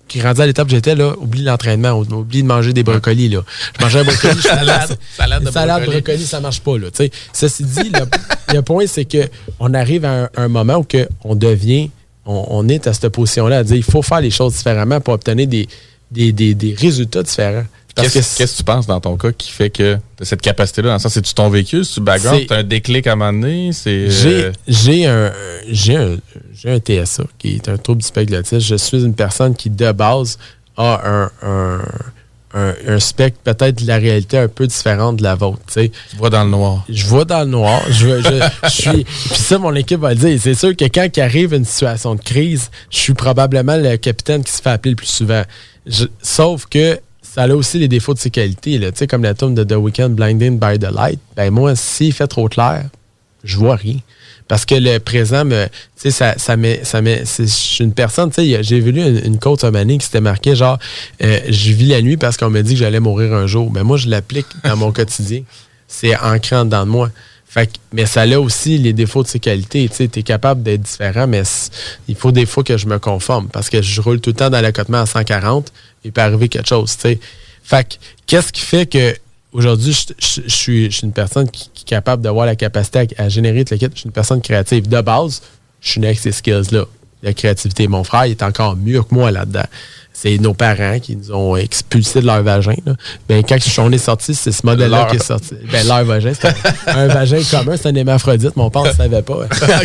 [0.07, 3.29] qui rendu à l'étape où j'étais, là, oublie l'entraînement, oublie de manger des brocolis.
[3.29, 3.41] Là.
[3.77, 6.01] Je mangeais un brocoli, je Salade- salade de salade brocoli.
[6.01, 6.77] brocoli, ça marche pas.
[6.77, 6.87] Là.
[7.33, 8.05] Ceci dit, le,
[8.55, 9.27] le point, c'est que
[9.59, 11.89] on arrive à un, un moment où que on devient,
[12.25, 15.13] on, on est à cette position-là à dire il faut faire les choses différemment pour
[15.13, 15.67] obtenir des,
[16.11, 17.65] des, des- des résultats différents.
[18.01, 20.89] Qu'est-ce que qu'est-ce que tu penses dans ton cas qui fait que tu cette capacité-là?
[20.89, 21.83] Dans le sens, c'est-tu ton vécu?
[21.83, 22.39] C'est-tu background?
[22.41, 23.71] C'est- T'as un déclic à un moment donné?
[23.85, 24.07] J'ai
[24.45, 25.31] euh, j'ai un,
[25.69, 26.17] j'ai un,
[26.53, 28.59] j'ai un TSA, qui est un trouble du spectre de.
[28.59, 30.37] Je suis une personne qui, de base,
[30.77, 31.81] a un, un,
[32.53, 35.59] un, un spectre peut-être de la réalité un peu différente de la vôtre.
[35.67, 35.91] Tu sais.
[36.09, 36.85] Tu vois dans le noir.
[36.89, 37.81] Je vois dans le noir.
[37.89, 39.03] Je, je, je suis.
[39.03, 40.39] Puis ça, mon équipe va le dire.
[40.41, 44.43] C'est sûr que quand il arrive une situation de crise, je suis probablement le capitaine
[44.43, 45.43] qui se fait appeler le plus souvent.
[45.85, 46.99] Je- sauf que
[47.37, 48.79] ça a aussi les défauts de ses qualités.
[48.79, 48.89] Là.
[49.07, 51.19] Comme la tombe de The Weeknd, Blinding by the Light.
[51.35, 52.85] Ben moi, s'il fait trop clair,
[53.43, 53.97] je vois rien.
[54.47, 55.67] Parce que le présent me.
[55.95, 56.79] Ça, ça met.
[56.83, 60.55] Ça met je suis une personne, j'ai vu une, une moment donné qui s'était marqué
[60.55, 60.79] genre
[61.21, 63.69] euh, je vis la nuit parce qu'on m'a dit que j'allais mourir un jour.
[63.69, 65.43] Ben moi, je l'applique dans mon quotidien.
[65.87, 67.11] C'est ancré de moi.
[67.45, 69.87] Fait que- mais ça a aussi les défauts de ses qualités.
[69.89, 71.43] Tu es capable d'être différent, mais
[72.07, 74.49] il faut des fois que je me conforme parce que je roule tout le temps
[74.49, 75.71] dans l'accotement à 140.
[76.07, 76.95] Il peut arriver quelque chose.
[76.95, 77.19] tu sais.
[77.63, 77.95] Fait que,
[78.25, 79.15] qu'est-ce qui fait que
[79.51, 83.63] aujourd'hui, je, suis, une personne qui, qui est capable d'avoir la capacité à, à générer
[83.63, 83.91] de l'équipe.
[83.93, 84.87] Je suis une personne créative.
[84.87, 85.41] De base,
[85.81, 86.85] je suis né avec ces skills-là.
[87.23, 87.87] La créativité.
[87.87, 89.65] Mon frère il est encore mieux que moi là-dedans.
[90.19, 92.73] C'est nos parents qui nous ont expulsés de leur vagin.
[92.87, 92.93] là.
[93.29, 95.53] Ben, quand on est sorti, c'est ce modèle-là qui est sorti.
[95.71, 98.55] Ben, leur vagin, c'est un, un vagin commun, c'est un hémaphrodite.
[98.55, 99.41] Mon père ne savait pas.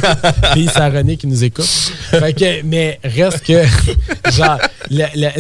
[0.52, 1.66] Puis c'est René qui nous écoute.
[1.66, 3.62] Fait que, mais reste que,
[4.32, 4.58] genre,
[4.88, 5.32] la, la,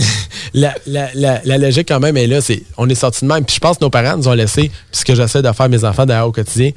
[0.52, 2.42] la, la, la- la logique quand même est là.
[2.42, 3.46] C'est, on est sorti de même.
[3.46, 5.70] Puis je pense que nos parents nous ont laissé, puis ce que j'essaie de faire
[5.70, 6.70] mes enfants d'ailleurs au quotidien,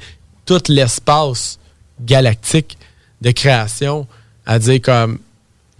[0.46, 1.58] tout l'espace
[2.00, 2.78] galactique
[3.20, 4.06] de création
[4.46, 5.18] à dire comme,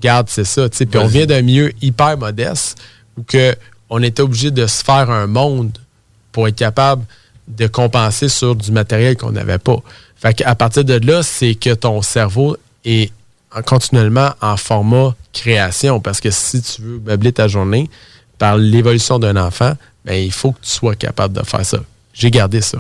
[0.01, 0.69] garde, c'est ça.
[0.69, 2.79] Puis on vient d'un milieu hyper modeste
[3.19, 3.55] où que
[3.89, 5.71] on était obligé de se faire un monde
[6.33, 7.05] pour être capable
[7.49, 9.77] de compenser sur du matériel qu'on n'avait pas.
[10.17, 13.13] Fait qu'à partir de là, c'est que ton cerveau est
[13.55, 16.01] en- continuellement en format création.
[16.01, 17.89] Parce que si tu veux meubler ta journée
[18.39, 19.75] par l'évolution d'un enfant,
[20.05, 21.79] ben, il faut que tu sois capable de faire ça.
[22.13, 22.79] J'ai gardé ça.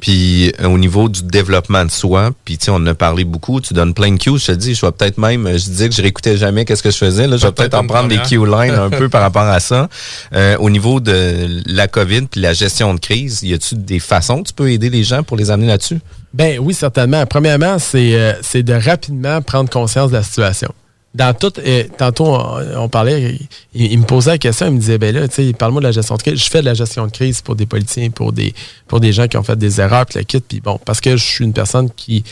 [0.00, 3.24] Puis euh, au niveau du développement de soi, puis tu sais, on en a parlé
[3.24, 5.64] beaucoup, tu donnes plein de cues, je te dis, je vais peut-être même, euh, je
[5.64, 8.08] disais que je réécoutais jamais qu'est-ce que je faisais, là, je vais peut-être en prendre
[8.08, 9.88] des cue lines un peu par rapport à ça.
[10.34, 14.42] Euh, au niveau de la COVID puis la gestion de crise, y a-tu des façons
[14.42, 15.98] que tu peux aider les gens pour les amener là-dessus?
[16.34, 17.24] Ben oui, certainement.
[17.26, 20.72] Premièrement, c'est euh, c'est de rapidement prendre conscience de la situation.
[21.14, 22.26] Dans tout, euh, tantôt,
[22.76, 23.38] on, parlait,
[23.74, 25.86] il, il me posait la question, il me disait, ben là, tu sais, parle-moi de
[25.86, 26.38] la gestion de crise.
[26.38, 28.54] Je fais de la gestion de crise pour des politiciens, pour des,
[28.86, 31.16] pour des gens qui ont fait des erreurs, puis la quitte, puis bon, parce que
[31.16, 32.24] je suis une personne qui,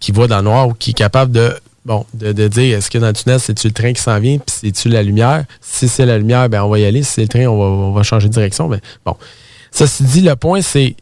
[0.00, 1.54] qui voit dans le noir ou qui est capable de,
[1.84, 4.38] bon, de, de dire, est-ce que dans le tunnel, c'est-tu le train qui s'en vient,
[4.38, 5.44] puis c'est-tu la lumière?
[5.60, 7.02] Si c'est la lumière, ben on va y aller.
[7.02, 8.68] Si c'est le train, on va, on va changer de direction.
[8.68, 9.14] Ben, bon.
[9.70, 10.96] Ceci dit, le point, c'est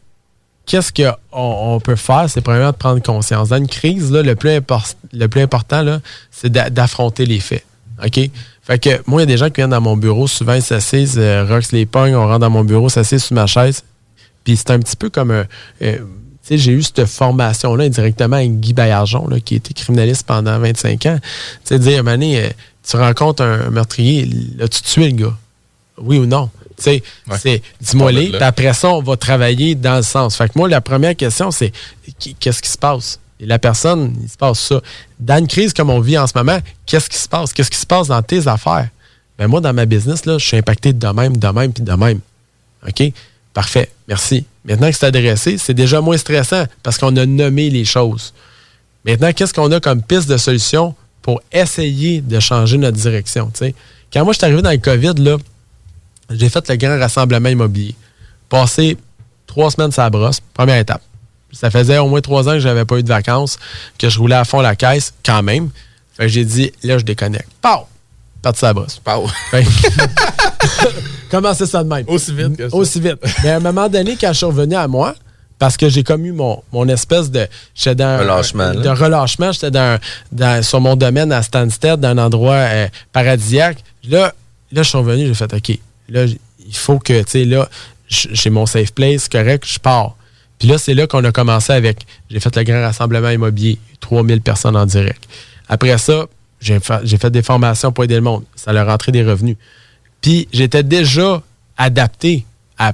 [0.65, 2.25] qu'est-ce qu'on on peut faire?
[2.29, 3.49] C'est premièrement de prendre conscience.
[3.49, 4.59] Dans une crise, là, le, plus
[5.13, 5.99] le plus important, là,
[6.31, 7.65] c'est d'a- d'affronter les faits.
[8.03, 8.19] OK?
[8.63, 10.61] Fait que moi, il y a des gens qui viennent dans mon bureau, souvent ils
[10.61, 13.83] s'assisent, euh, Rox les pogne, on rentre dans mon bureau, s'assisent sur ma chaise.
[14.43, 15.45] Puis c'est un petit peu comme un.
[15.81, 15.97] euh,
[16.43, 19.05] tu sais, j'ai eu cette formation-là indirectement avec Guy là,
[19.45, 21.19] qui était criminaliste pendant 25 ans.
[21.21, 21.29] Tu
[21.65, 22.49] sais, dire, donné, euh,
[22.87, 25.37] tu rencontres un meurtrier, l'as-tu tué le gars?
[25.99, 26.49] Oui ou non?
[26.83, 27.37] Tu sais, Ouais.
[27.41, 28.11] c'est dis-moi
[28.41, 30.35] après ça, on va travailler dans le sens.
[30.35, 31.71] Fait que moi, la première question, c'est
[32.39, 33.19] qu'est-ce qui se passe?
[33.39, 34.81] Et la personne, il se passe ça.
[35.19, 37.53] Dans une crise comme on vit en ce moment, qu'est-ce qui se passe?
[37.53, 38.89] Qu'est-ce qui se passe dans tes affaires?
[39.39, 41.93] Ben moi, dans ma business, là, je suis impacté de même, de même, puis de
[41.93, 42.19] même.
[42.87, 43.03] OK?
[43.53, 43.89] Parfait.
[44.07, 44.45] Merci.
[44.63, 48.33] Maintenant que c'est adressé, c'est déjà moins stressant parce qu'on a nommé les choses.
[49.05, 53.47] Maintenant, qu'est-ce qu'on a comme piste de solution pour essayer de changer notre direction?
[53.51, 53.75] tu sais?
[54.13, 55.37] Quand moi, je suis arrivé dans le COVID, là,
[56.33, 57.95] j'ai fait le grand rassemblement immobilier.
[58.49, 58.97] Passé
[59.47, 60.39] trois semaines, ça brosse.
[60.53, 61.01] Première étape.
[61.51, 63.57] Ça faisait au moins trois ans que j'avais pas eu de vacances,
[63.97, 65.69] que je roulais à fond la caisse, quand même.
[66.13, 67.49] Fait que j'ai dit, là, je déconnecte.
[67.61, 67.87] Pow!
[68.41, 68.99] Parti sa brosse.
[69.03, 69.27] Pow!
[71.29, 72.05] Comment c'est ça de même?
[72.07, 72.75] Aussi vite que ça.
[72.75, 73.17] Aussi vite.
[73.43, 75.15] Mais à un moment donné, quand je suis revenu à moi,
[75.59, 77.47] parce que j'ai comme eu mon, mon espèce de.
[77.75, 78.19] J'étais dans.
[78.19, 78.93] Relâchement, De là.
[78.93, 79.51] relâchement.
[79.51, 79.99] J'étais dans,
[80.31, 83.77] dans- sur mon domaine à Stansted, dans un endroit euh, paradisiaque.
[84.09, 84.33] Là,
[84.71, 85.79] là, je suis revenu, j'ai fait OK.
[86.09, 87.69] Là, il faut que, tu sais, là,
[88.07, 90.15] j'ai mon safe place, correct, je pars.
[90.59, 92.05] Puis là, c'est là qu'on a commencé avec.
[92.29, 95.23] J'ai fait le grand rassemblement immobilier, 3000 personnes en direct.
[95.67, 96.25] Après ça,
[96.59, 98.43] j'ai fait, j'ai fait des formations pour aider le monde.
[98.55, 99.57] Ça leur rentrait des revenus.
[100.21, 101.41] Puis j'étais déjà
[101.77, 102.45] adapté
[102.77, 102.93] à,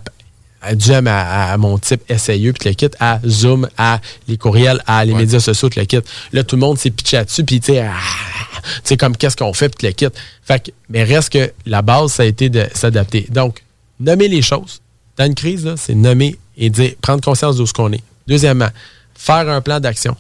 [0.62, 5.04] à, à, à mon type SAE, puis le kit, à Zoom, à les courriels, à
[5.04, 6.00] les médias sociaux, puis le kit.
[6.32, 7.94] Là, tout le monde s'est pitché là-dessus, puis tu sais, ah,
[8.64, 10.08] tu sais, comme qu'est-ce qu'on fait, puis le kit.
[10.44, 13.28] Fait que, mais reste que la base, ça a été de s'adapter.
[13.30, 13.64] Donc,
[14.00, 14.82] nommer les choses.
[15.18, 18.04] Dans une crise, c'est nommer et dire, prendre conscience de ce qu'on est.
[18.28, 18.70] Deuxièmement,
[19.16, 20.16] faire un plan d'action.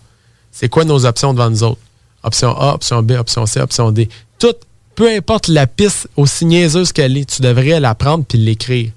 [0.52, 1.80] C'est quoi nos options devant nous autres?
[2.24, 4.10] Option A, option B, option C, option D.
[4.40, 4.56] Tout,
[4.96, 8.92] peu importe la piste, aussi niaiseuse qu'elle est, tu devrais la prendre puis l'écrire.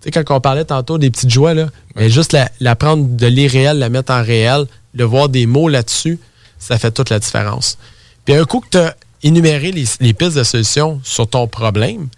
[0.00, 3.06] Tu sais, quand on parlait tantôt des petites joies, là, mais juste la, la prendre
[3.06, 6.18] de l'irréel, la mettre en réel, de voir des mots là-dessus,
[6.58, 7.76] ça fait toute la différence.
[8.24, 12.08] Puis un coup que tu as énuméré les, les pistes de solution sur ton problème,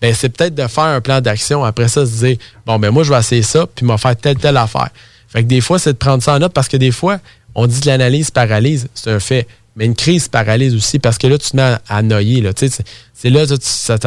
[0.00, 1.64] ben c'est peut-être de faire un plan d'action.
[1.64, 2.36] Après ça, se dire,
[2.66, 4.90] bon, ben moi, je vais essayer ça, puis m'en faire telle, telle affaire.
[5.28, 7.18] Fait que des fois, c'est de prendre ça en note parce que des fois,
[7.54, 9.46] on dit que l'analyse paralyse, c'est un fait.
[9.74, 12.40] Mais une crise paralyse aussi parce que là, tu te mets à, noyer.
[12.40, 12.70] Là, Tu
[13.12, 13.56] c'est, là, tu-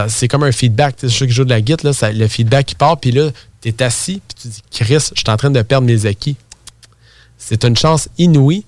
[0.08, 0.96] c'est comme un feedback.
[0.98, 3.30] Tu sais, Ceux qui jouent de la guitare, là, le feedback qui part, puis là,
[3.62, 6.36] tu es assis, puis tu dis, Chris, je suis en train de perdre mes acquis.
[7.38, 8.66] C'est une chance inouïe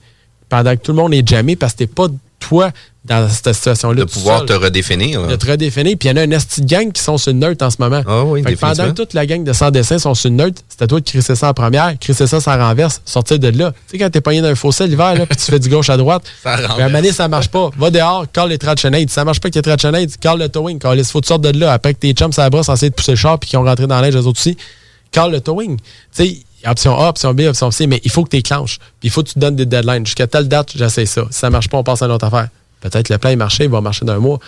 [0.50, 2.08] pendant que tout le monde est jamais parce que t'es pas
[2.42, 2.72] toi
[3.06, 4.02] dans cette situation-là.
[4.02, 5.22] De pouvoir seul te redéfinir.
[5.22, 5.28] là.
[5.28, 5.98] de te redéfinir.
[5.98, 7.70] Puis il y en a un esti de gang qui sont sur une neutre en
[7.72, 8.04] ce moment.
[8.06, 10.36] Ah oui, Fait que pendant que toute la gang de 100 dessins sont sur une
[10.36, 13.48] neutre, c'est à toi de crisser ça en première, crisser ça sans renverse, sortir de
[13.48, 13.72] là.
[13.72, 15.90] Tu sais, quand t'es pogné dans un fossé l'hiver, là, puis tu fais du gauche
[15.90, 16.78] à droite, Ça à renverse.
[16.80, 17.72] moment donné, ça marche pas.
[17.78, 19.10] Va dehors, call les tractionades.
[19.10, 20.78] Si ça marche pas avec tes tractionades, call le towing.
[20.78, 21.74] Call les faut que tu sortes de là.
[21.74, 23.88] Après que tes chums, ça brosse, essayer de pousser le char, puis qu'ils ont rentré
[23.88, 24.56] dans l'air, eux autres aussi.
[25.12, 25.78] Call le towing.
[25.78, 28.78] Tu sais, option A, option B, option C, mais il faut que tu éclenches.
[29.00, 30.06] Puis il faut que tu donnes des deadlines.
[30.06, 31.24] Jusqu'à telle date, j'essaie ça.
[31.32, 32.50] Si ça marche pas, on passe à une autre affaire.
[32.82, 34.40] Peut-être le plan est marché, il va marcher dans un mois.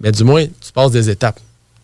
[0.00, 1.38] Mais du moins, tu passes des étapes.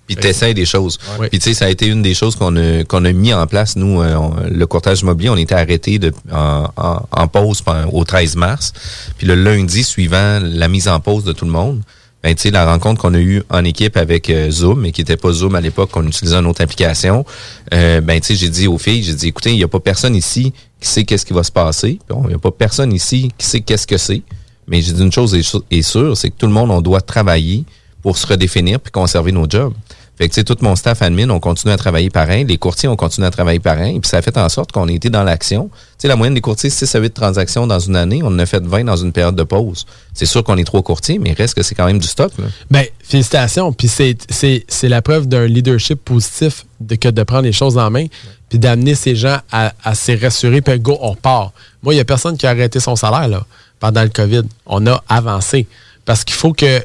[0.06, 0.98] Puis t'essayes des choses.
[1.18, 1.28] Ouais.
[1.28, 3.44] Puis tu sais, ça a été une des choses qu'on a, qu'on a mis en
[3.48, 7.60] place, nous, euh, on- le courtage immobilier, on était arrêté de, en, en- en pause
[7.92, 8.72] au 13 mars.
[9.18, 11.82] Puis le lundi suivant la mise en pause de tout le monde,
[12.26, 15.00] ben, tu sais, la rencontre qu'on a eue en équipe avec euh, Zoom, mais qui
[15.00, 17.24] n'était pas Zoom à l'époque, qu'on utilisait une autre application,
[17.72, 19.78] euh, ben, tu sais, j'ai dit aux filles, j'ai dit, écoutez, il n'y a pas
[19.78, 22.00] personne ici qui sait qu'est-ce qui va se passer.
[22.10, 24.22] Il n'y a pas personne ici qui sait qu'est-ce que c'est.
[24.66, 27.64] Mais j'ai dit une chose est sûre, c'est que tout le monde, on doit travailler
[28.02, 29.74] pour se redéfinir puis conserver nos jobs.
[30.18, 32.44] Fait que, tu sais, tout mon staff admin, on continue à travailler pareil.
[32.44, 34.00] Les courtiers, on continue à travailler pareil.
[34.00, 35.70] Puis ça a fait en sorte qu'on a été dans l'action.
[35.98, 38.20] Tu la moyenne des courtiers, 6 à 8 transactions dans une année.
[38.22, 39.84] On en a fait 20 dans une période de pause.
[40.14, 42.32] C'est sûr qu'on est trois courtiers, mais reste que c'est quand même du stock.
[42.38, 42.46] Là.
[42.70, 43.72] Ben, félicitations.
[43.72, 48.06] Puis c'est la preuve d'un leadership positif de, que de prendre les choses en main,
[48.48, 51.52] puis d'amener ces gens à, à se rassurer, puis go, on part.
[51.82, 53.44] Moi, il n'y a personne qui a arrêté son salaire là,
[53.80, 54.42] pendant le COVID.
[54.64, 55.66] On a avancé.
[56.06, 56.82] Parce qu'il faut que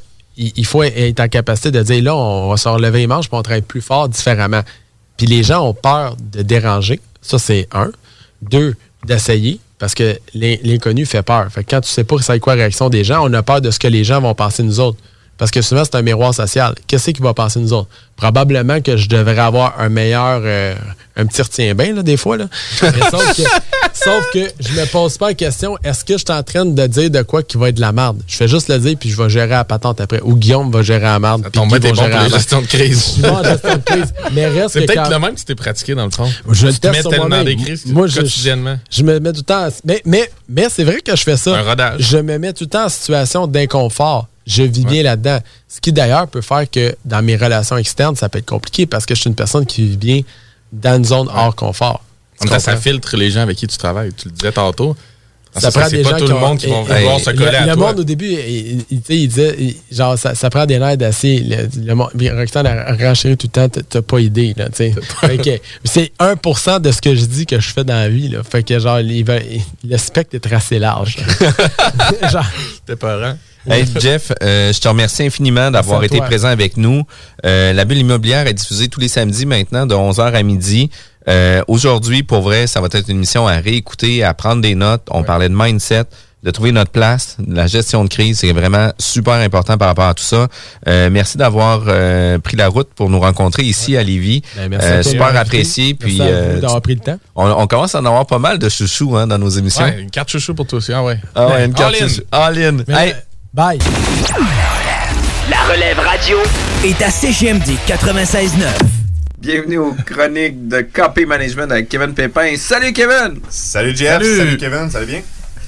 [0.56, 3.38] il faut être en capacité de dire là, on va se relever les manches, puis
[3.38, 4.62] on travaille plus fort, différemment.
[5.18, 7.00] Puis les gens ont peur de déranger.
[7.22, 7.92] Ça, c'est un.
[8.42, 8.76] Deux,
[9.06, 9.60] d'essayer.
[9.78, 11.48] Parce que l'in- l'inconnu fait peur.
[11.52, 13.62] Fait que quand tu sais pas c'est quoi la réaction des gens, on a peur
[13.62, 14.98] de ce que les gens vont penser nous autres.
[15.42, 16.76] Parce que souvent, c'est un miroir social.
[16.86, 17.90] Qu'est-ce qui va penser de nous autres?
[18.16, 20.76] Probablement que je devrais avoir un meilleur, euh,
[21.18, 22.38] un petit retien-bain, là, des fois.
[22.38, 22.46] Là.
[23.10, 23.42] Sauf, que,
[23.94, 26.86] sauf que je me pose pas la question, est-ce que je suis en train de
[26.86, 28.22] dire de quoi qui va être de la merde?
[28.28, 30.20] Je fais juste le dire, puis je vais gérer la patente après.
[30.22, 31.42] Ou Guillaume va gérer la merde.
[31.42, 32.34] puis tombe Guy va gérer pour la les merde.
[32.36, 32.98] gestions de crise.
[33.04, 34.14] Je suis bon en gestion de crise.
[34.34, 36.32] Mais reste C'est que peut-être quand- le même que tu t'es pratiqué dans le fond.
[36.52, 38.78] je tu te mets tellement des crises Moi, je, quotidiennement.
[38.92, 39.68] je me mets tout le temps.
[39.86, 41.58] Mais, mais, mais c'est vrai que je fais ça.
[41.58, 41.96] Un rodage.
[42.00, 44.28] Je me mets tout le temps en situation d'inconfort.
[44.48, 45.40] Je vis bien là-dedans.
[45.68, 49.06] Ce qui d'ailleurs peut faire que dans mes relations externes, ça peut être compliqué parce
[49.06, 50.22] que je suis une personne qui vit bien
[50.74, 52.02] dans une zone hors confort.
[52.60, 54.12] Ça, filtre les gens avec qui tu travailles.
[54.14, 54.96] Tu le disais tantôt.
[55.56, 57.56] ça prend des pas gens tout qui le monde qui vont vouloir se coller le,
[57.58, 57.88] à le toi.
[57.88, 61.40] monde au début, il, il- il disait, genre, ça, ça prend des nerfs assez.
[61.78, 62.10] Le, monde-
[63.00, 64.70] renchéri tout le temps, t'as- pas idée, là,
[65.84, 68.40] C'est 1% de ce que je dis que je fais dans la vie, là.
[68.44, 69.24] Fait que, genre, il
[69.84, 71.18] le spectre est tracé large.
[72.32, 73.38] genre, C'était peurant.
[73.70, 76.26] Hey, Jeff, euh, je te remercie infiniment d'avoir été toi.
[76.26, 77.04] présent avec nous.
[77.46, 80.90] Euh, la bulle immobilière est diffusée tous les samedis maintenant de 11h à midi.
[81.28, 85.04] Euh, Aujourd'hui, pour vrai, ça va être une émission à réécouter, à prendre des notes.
[85.12, 86.06] On parlait de mindset.
[86.44, 87.38] de trouver notre place.
[87.48, 90.48] La gestion de crise, c'est vraiment super important par rapport à tout ça.
[90.88, 94.42] Euh, merci d'avoir euh, pris la route pour nous rencontrer ici à Lévis.
[94.56, 95.94] Ben, merci Euh, à super apprécié.
[95.94, 97.20] Puis euh, d'avoir pris le temps.
[97.36, 99.84] On, on commence à en avoir pas mal de chouchous hein, dans nos émissions.
[99.84, 100.92] Ouais, une carte chouchou pour toi aussi.
[100.92, 101.20] Ah ouais.
[101.36, 102.08] Ah ouais, une carte All in.
[102.08, 102.22] chouchou.
[102.32, 102.72] All in.
[102.88, 103.14] Mais, Hey,
[103.54, 103.80] Bye.
[105.50, 106.38] La relève radio
[106.86, 108.48] est à CGMD 96.9.
[109.40, 112.54] bienvenue aux chroniques de Copy Management avec Kevin Pépin.
[112.58, 113.40] Salut Kevin!
[113.50, 114.38] Salut Jeff, Salut.
[114.38, 115.22] salut, Kevin, ça va bien?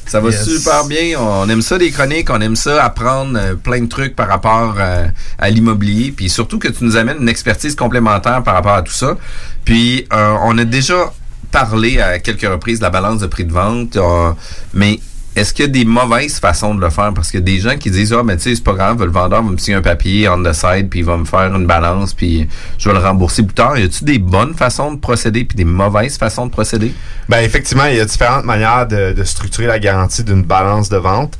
[0.05, 0.45] Ça va Yes.
[0.45, 1.19] super bien.
[1.19, 4.75] On aime ça des chroniques, on aime ça apprendre euh, plein de trucs par rapport
[4.79, 5.05] euh,
[5.37, 8.93] à l'immobilier, puis surtout que tu nous amènes une expertise complémentaire par rapport à tout
[8.93, 9.17] ça.
[9.65, 11.11] Puis euh, on a déjà
[11.51, 14.31] parlé à quelques reprises de la balance de prix de vente, euh,
[14.73, 14.99] mais
[15.35, 17.13] est-ce qu'il y a des mauvaises façons de le faire?
[17.13, 19.41] Parce a des gens qui disent, ah, mais tu sais, c'est pas grave, le vendeur
[19.41, 22.13] va me signer un papier on the side, puis il va me faire une balance,
[22.13, 23.77] puis je vais le rembourser plus tard.
[23.77, 26.93] Y a-tu des bonnes façons de procéder, puis des mauvaises façons de procéder?
[27.29, 30.97] Ben effectivement, il y a différentes manières de, de structurer la garantie d'une balance de
[30.97, 31.37] vente.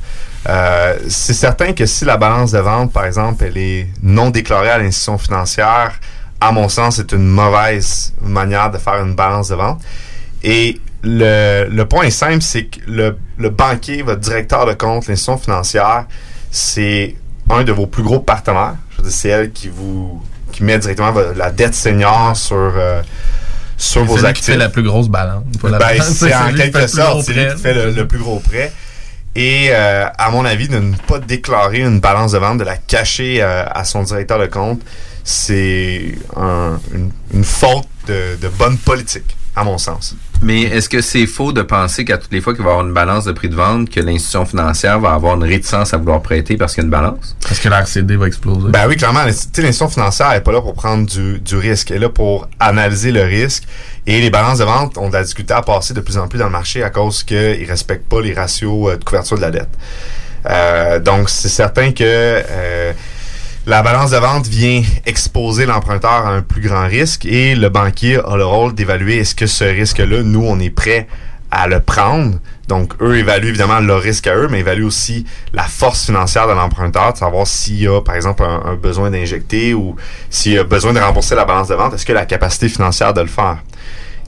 [0.48, 4.70] Euh, c'est certain que si la balance de vente, par exemple, elle est non déclarée
[4.70, 5.92] à l'institution financière,
[6.40, 9.80] à mon sens, c'est une mauvaise manière de faire une balance de vente.
[10.42, 15.06] Et le, le point est simple, c'est que le, le banquier, votre directeur de compte,
[15.06, 16.06] l'institution financière,
[16.50, 17.14] c'est
[17.50, 18.74] un de vos plus gros partenaires.
[18.90, 23.02] Je veux dire, c'est elle qui vous qui met directement la dette senior sur, euh,
[23.76, 24.44] sur C'est vos celui actifs.
[24.46, 25.42] fait la plus grosse balance.
[25.62, 28.72] Ben, balance, c'est en quelque sorte, c'est lui qui fait le, le plus gros prêt.
[29.34, 32.76] Et euh, à mon avis, de ne pas déclarer une balance de vente, de la
[32.76, 34.80] cacher euh, à son directeur de compte,
[35.24, 40.14] c'est un- une, une faute de, de bonne politique, à mon sens.
[40.42, 42.86] Mais est-ce que c'est faux de penser qu'à toutes les fois qu'il va y avoir
[42.86, 46.20] une balance de prix de vente, que l'institution financière va avoir une réticence à vouloir
[46.22, 47.36] prêter parce qu'il y a une balance?
[47.40, 48.68] Parce que la RCD va exploser.
[48.68, 51.56] Ben oui, clairement, l'inst- tu sais, l'institution financière n'est pas là pour prendre du, du
[51.56, 51.90] risque.
[51.92, 53.62] Elle est là pour analyser le risque.
[54.06, 56.38] Et les balances de vente ont de la difficulté à passer de plus en plus
[56.38, 59.42] dans le marché à cause qu'ils ne respectent pas les ratios euh, de couverture de
[59.42, 59.70] la dette.
[60.46, 62.92] Euh, donc, c'est certain que euh,
[63.66, 68.18] la balance de vente vient exposer l'emprunteur à un plus grand risque et le banquier
[68.18, 71.08] a le rôle d'évaluer est-ce que ce risque-là, nous, on est prêt
[71.50, 72.38] à le prendre.
[72.68, 76.52] Donc, eux évaluent évidemment leur risque à eux, mais évaluent aussi la force financière de
[76.52, 79.96] l'emprunteur, de savoir s'il y a, par exemple, un, besoin d'injecter ou
[80.28, 83.22] s'il a besoin de rembourser la balance de vente, est-ce que la capacité financière de
[83.22, 83.58] le faire?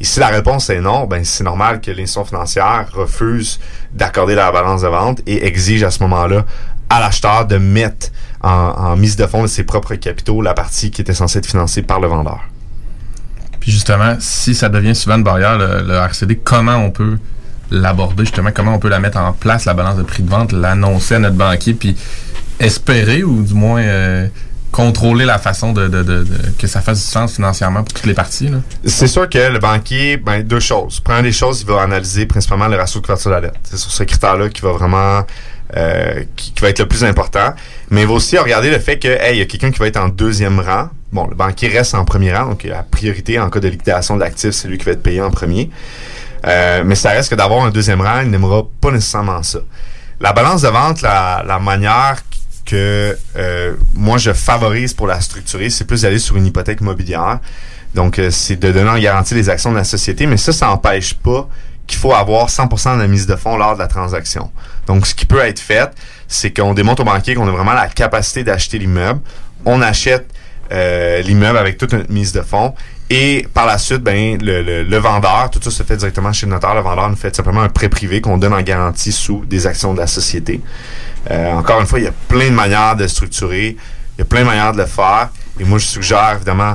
[0.00, 3.58] Et si la réponse est non, ben c'est normal que l'institution financière refuse
[3.92, 6.44] d'accorder la balance de vente et exige à ce moment-là
[6.88, 8.10] à l'acheteur de mettre
[8.42, 11.46] en, en mise de fonds de ses propres capitaux la partie qui était censée être
[11.46, 12.40] financée par le vendeur.
[13.60, 17.18] Puis justement, si ça devient souvent une barrière, le, le RCD, comment on peut
[17.70, 20.52] l'aborder, justement, comment on peut la mettre en place, la balance de prix de vente,
[20.52, 21.96] l'annoncer à notre banquier, puis
[22.60, 24.28] espérer, ou du moins euh,
[24.70, 28.06] contrôler la façon de, de- de- de- que ça fasse du sens financièrement pour toutes
[28.06, 28.50] les parties.
[28.84, 31.00] C'est sûr que le banquier, ben, deux choses.
[31.00, 33.54] Première des choses, il va analyser principalement le ratio de couverture de la dette.
[33.64, 35.22] C'est sur ce critère-là qui va vraiment,
[35.76, 37.54] euh, qui, qui va être le plus important.
[37.90, 39.86] Mais il va aussi regarder le fait que, hey, il y a quelqu'un qui va
[39.86, 40.88] être en deuxième rang.
[41.12, 44.20] Bon, le banquier reste en premier rang, donc la priorité en cas de liquidation de
[44.20, 45.70] l'actif, c'est lui qui va être payé en premier.
[46.46, 49.60] Euh, mais ça reste que d'avoir un deuxième rang, il n'aimera pas nécessairement ça.
[50.20, 52.16] La balance de vente, la, la manière
[52.64, 57.38] que euh, moi je favorise pour la structurer, c'est plus d'aller sur une hypothèque immobilière.
[57.94, 60.66] Donc, euh, c'est de donner en garantie les actions de la société, mais ça, ça
[60.66, 61.48] n'empêche pas
[61.86, 64.50] qu'il faut avoir 100% de la mise de fonds lors de la transaction.
[64.86, 65.90] Donc, ce qui peut être fait,
[66.28, 69.20] c'est qu'on démontre au banquier qu'on a vraiment la capacité d'acheter l'immeuble.
[69.64, 70.26] On achète
[70.72, 72.74] euh, l'immeuble avec toute une mise de fonds.
[73.08, 76.46] Et par la suite, ben, le, le- le vendeur, tout ça se fait directement chez
[76.46, 76.74] le notaire.
[76.74, 79.94] Le vendeur nous fait simplement un prêt privé qu'on donne en garantie sous des actions
[79.94, 80.60] de la société.
[81.30, 83.76] Euh, encore une fois, il y a plein de manières de structurer.
[84.16, 85.28] Il y a plein de manières de le faire.
[85.60, 86.74] Et moi, je suggère évidemment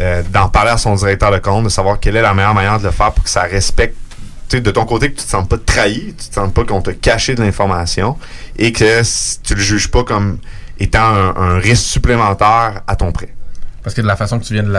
[0.00, 2.78] euh, d'en parler à son directeur de compte, de savoir quelle est la meilleure manière
[2.78, 3.96] de le faire pour que ça respecte
[4.60, 6.92] de ton côté que tu te sens pas trahi, tu te sens pas qu'on t'a
[6.92, 8.16] caché de l'information
[8.58, 9.02] et que
[9.42, 10.38] tu le juges pas comme
[10.78, 13.34] étant un, risque supplémentaire à ton prêt.
[13.82, 14.72] Parce que de la façon que tu viens de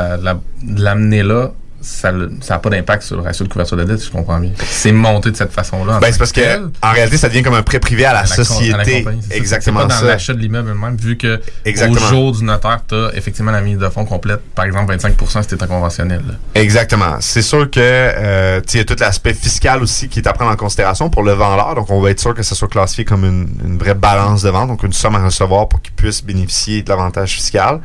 [0.81, 1.51] l'amener là,
[1.83, 4.51] ça n'a pas d'impact sur le ratio de couverture de dette, si je comprends bien.
[4.69, 5.97] C'est monté de cette façon-là.
[5.97, 6.41] en Ben, c'est parce que
[6.81, 8.45] en réalité, ça devient comme un prêt privé à la, à la com- à la
[8.45, 9.05] société.
[9.31, 11.97] Exactement C'est pas dans l'achat de l'immeuble même, vu que Exactement.
[12.05, 15.13] au jour du notaire, tu as effectivement la mise de fonds complète, par exemple 25
[15.41, 16.21] si tu conventionnel.
[16.27, 16.33] là.
[16.55, 17.17] Exactement.
[17.19, 20.51] C'est sûr que euh, il y a tout l'aspect fiscal aussi qui est à prendre
[20.51, 21.75] en considération pour le vendeur.
[21.75, 24.49] Donc, on va être sûr que ça soit classifié comme une, une vraie balance de
[24.49, 27.79] vente, donc une somme à recevoir pour qu'il puisse bénéficier de l'avantage fiscal.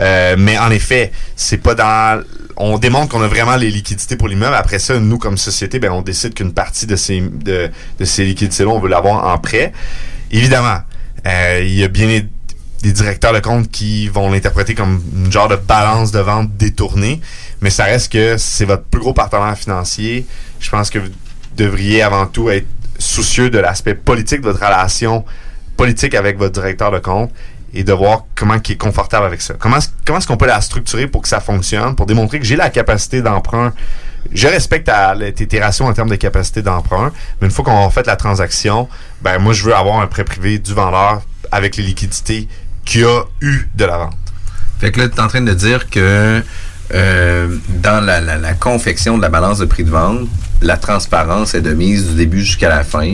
[0.00, 2.22] Euh, mais en effet, c'est pas dans.
[2.56, 4.54] On démontre qu'on a vraiment les liquidités pour l'immeuble.
[4.54, 8.24] Après ça, nous, comme société, ben, on décide qu'une partie de ces, de, de ces
[8.24, 9.72] liquidités-là, on veut l'avoir en prêt.
[10.30, 10.78] Évidemment,
[11.26, 12.26] euh, il y a bien des,
[12.82, 17.20] des directeurs de compte qui vont l'interpréter comme une genre de balance de vente détournée,
[17.60, 20.26] mais ça reste que c'est votre plus gros partenaire financier.
[20.60, 21.10] Je pense que vous
[21.56, 22.66] devriez avant tout être
[22.98, 25.24] soucieux de l'aspect politique de votre relation
[25.76, 27.30] politique avec votre directeur de compte
[27.74, 29.54] et de voir comment il est confortable avec ça.
[29.58, 32.56] Comment, comment est-ce qu'on peut la structurer pour que ça fonctionne, pour démontrer que j'ai
[32.56, 33.72] la capacité d'emprunt.
[34.32, 37.10] Je respecte ta, tes, ratios en termes de capacité d'emprunt,
[37.40, 38.88] mais une fois qu'on a fait la transaction,
[39.20, 42.46] ben moi je veux avoir un prêt privé du vendeur avec les liquidités
[42.84, 44.16] qu'il a eu de la vente.
[44.78, 46.42] Fait que là, tu es en train de dire que
[46.94, 50.28] euh, dans la, confection de la balance de prix de vente,
[50.60, 53.12] la transparence est de mise du début jusqu'à la fin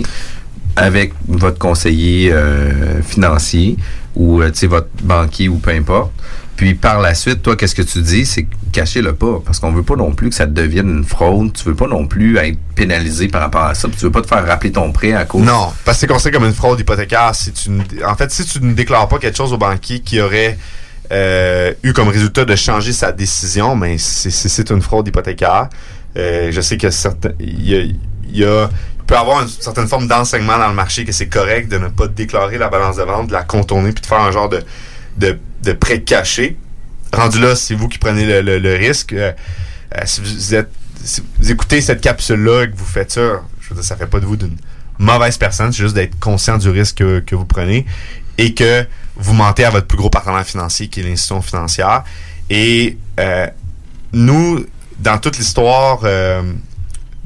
[0.79, 3.77] avec votre conseiller euh, financier
[4.15, 6.13] ou euh, votre banquier ou peu importe.
[6.57, 8.27] Puis par la suite, toi, qu'est-ce que tu dis?
[8.27, 9.41] C'est cacher le pas.
[9.45, 11.53] Parce qu'on veut pas non plus que ça devienne une fraude.
[11.53, 13.89] Tu veux pas non plus être pénalisé par rapport à ça.
[13.89, 15.43] Tu veux pas te faire rappeler ton prêt à cause.
[15.43, 17.33] Non, parce que c'est considéré comme une fraude hypothécaire.
[17.35, 17.71] Si tu,
[18.05, 20.59] en fait, si tu ne déclares pas quelque chose au banquier qui aurait
[21.13, 25.69] euh, eu comme résultat de changer sa décision, mais ben, c'est une fraude hypothécaire.
[26.17, 27.95] Je sais que certains, il
[28.33, 28.69] y a
[29.09, 32.07] peut avoir une certaine forme d'enseignement dans le marché que c'est correct de ne pas
[32.09, 34.63] déclarer la balance de vente, de la contourner, puis de faire un genre de,
[35.17, 36.59] de, de prêt caché.
[37.13, 39.15] Rendu là, c'est vous qui prenez le, risque.
[39.15, 39.33] Euh,
[39.97, 40.71] euh, si, vous êtes,
[41.03, 44.07] si vous écoutez cette capsule-là et que vous faites ça, je veux dire, ça fait
[44.07, 44.57] pas de vous d'une
[44.99, 47.87] mauvaise personne, c'est juste d'être conscient du risque que, vous prenez
[48.37, 48.87] et que
[49.17, 52.05] vous mentez à votre plus gros partenaire financier qui est l'institution financière.
[52.51, 53.47] Et euh,
[54.13, 54.67] nous,
[54.99, 56.01] dans toute l'histoire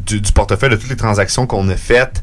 [0.07, 2.23] du, portefeuille, de toutes les transactions qu'on a faites,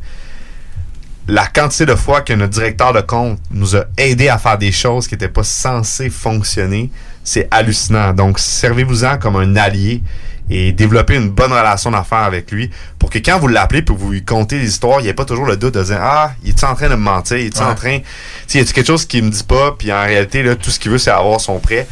[1.27, 4.71] la quantité de fois que notre directeur de compte nous a aidé à faire des
[4.71, 6.89] choses qui n'étaient pas censées fonctionner,
[7.23, 8.13] c'est hallucinant.
[8.13, 10.01] Donc, servez-vous-en comme un allié
[10.49, 14.11] et développez une bonne relation d'affaires avec lui pour que quand vous l'appelez pour vous
[14.11, 16.49] lui contez les histoires, il n'y ait pas toujours le doute de dire Ah, il
[16.49, 17.99] est en train de me mentir, il est en train.
[18.47, 20.79] Tu y a quelque chose qu'il me dit pas, puis en réalité, là, tout ce
[20.79, 21.87] qu'il veut, c'est avoir son prêt.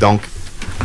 [0.00, 0.22] Donc,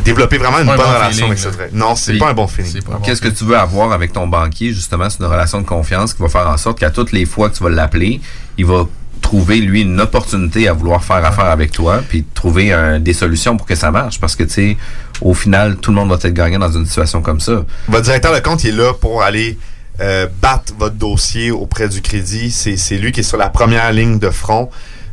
[0.04, 1.70] développer vraiment une bonne relation avec ce trait.
[1.74, 2.82] Non, c'est pas un bon feeling.
[3.04, 5.10] Qu'est-ce que tu veux avoir avec ton banquier, justement?
[5.10, 7.58] C'est une relation de confiance qui va faire en sorte qu'à toutes les fois que
[7.58, 8.22] tu vas l'appeler,
[8.58, 8.86] il va
[9.22, 13.66] trouver, lui, une opportunité à vouloir faire affaire avec toi, puis trouver des solutions pour
[13.66, 14.20] que ça marche.
[14.20, 14.78] Parce que, tu sais,
[15.22, 17.64] au final, tout le monde va être gagnant dans une situation comme ça.
[17.88, 19.58] Votre directeur de compte, il est là pour aller
[20.02, 22.52] euh, battre votre dossier auprès du crédit.
[22.52, 24.70] C'est lui qui est sur la première ligne de front.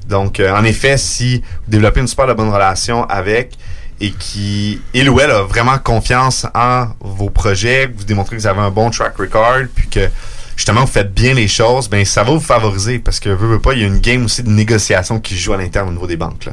[0.09, 3.57] Donc, euh, en effet, si vous développez une super bonne relation avec,
[4.01, 8.47] et qui, il ou elle a vraiment confiance en vos projets, vous démontrez que vous
[8.47, 10.09] avez un bon track record, puis que
[10.57, 13.61] justement vous faites bien les choses, ben ça va vous favoriser parce que veux, veux
[13.61, 16.07] pas, il y a une game aussi de négociation qui joue à l'interne au niveau
[16.07, 16.47] des banques.
[16.47, 16.53] Là.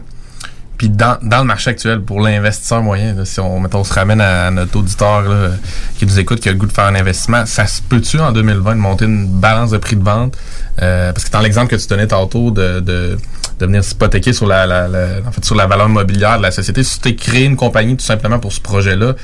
[0.78, 4.52] Puis dans, dans le marché actuel, pour l'investisseur moyen, si on, on se ramène à,
[4.52, 5.24] notre auditeur
[5.98, 8.32] qui nous écoute, qui a le goût de faire un investissement, ça se peut-tu en
[8.32, 10.38] 2020 de monter une balance de prix de vente?
[10.82, 13.18] Euh, parce que dans l'exemple que tu donnais tantôt de, de,
[13.60, 14.88] de venir s'hypothéquer sur la, la,
[15.28, 18.06] en fait, sur la valeur mobilière de la société, si tu créé une compagnie tout
[18.06, 19.16] simplement pour ce projet-là,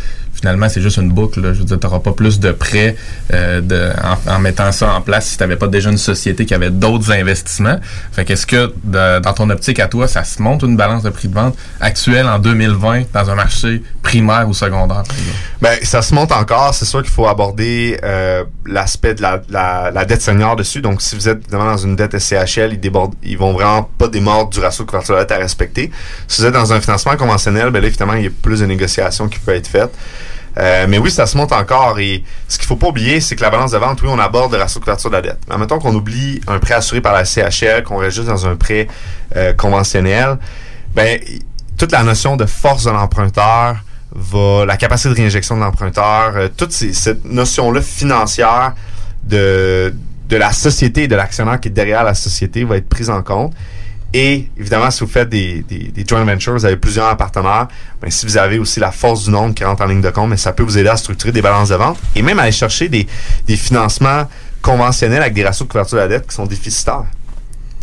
[0.44, 1.42] finalement, c'est juste une boucle.
[1.54, 2.98] Je veux dire, tu n'auras pas plus de prêts
[3.32, 3.92] euh, de,
[4.28, 7.12] en, mettant ça en place si tu n'avais pas déjà une société qui avait d'autres
[7.12, 7.80] investissements.
[8.12, 11.30] Fait qu'est-ce que dans ton optique à toi, ça se monte une balance de prix
[11.30, 15.04] de vente actuelle en 2020 dans un marché primaire ou secondaire?
[15.62, 16.74] Ben, ça se monte encore.
[16.74, 20.82] C'est sûr qu'il faut aborder euh, l'aspect de la, la, dette senior dessus.
[20.82, 24.50] Donc, si vous êtes dans une dette SCHL, ils débordent, ils vont vraiment pas démordre
[24.50, 25.92] du ratio de couverture de dette à respecter.
[26.28, 28.66] Si vous êtes dans un financement conventionnel, ben là, évidemment, il y a plus de
[28.66, 29.94] négociations qui peuvent être faites.
[30.58, 32.00] Euh, mais oui, ça se monte encore.
[32.00, 34.54] Et ce qu'il faut pas oublier, c'est que la balance de vente, oui, on aborde
[34.54, 35.40] le ratio de couverture de la dette.
[35.50, 38.56] Mais mettons qu'on oublie un prêt assuré par la CHL, qu'on reste juste dans un
[38.56, 38.88] prêt
[39.36, 40.38] euh, conventionnel,
[40.96, 41.20] ben
[41.78, 43.78] toute la notion de force de l'emprunteur
[44.14, 48.74] va, la capacité de réinjection de l'emprunteur, euh, toute cette notion-là financière
[49.24, 49.94] de
[50.34, 53.22] de la société et de l'actionnaire qui est derrière la société va être prise en
[53.22, 53.54] compte.
[54.16, 57.68] Et évidemment, si vous faites des, des, joint ventures, vous avez plusieurs partenaires,
[58.02, 60.30] ben, si vous avez aussi la force du nombre qui rentre en ligne de compte,
[60.30, 62.44] mais ben, ça peut vous aider à structurer des balances de vente et même à
[62.44, 63.08] aller chercher des,
[63.46, 64.28] des financements
[64.64, 67.06] conventionnels avec des ratios de couverture de la dette qui sont déficitaires.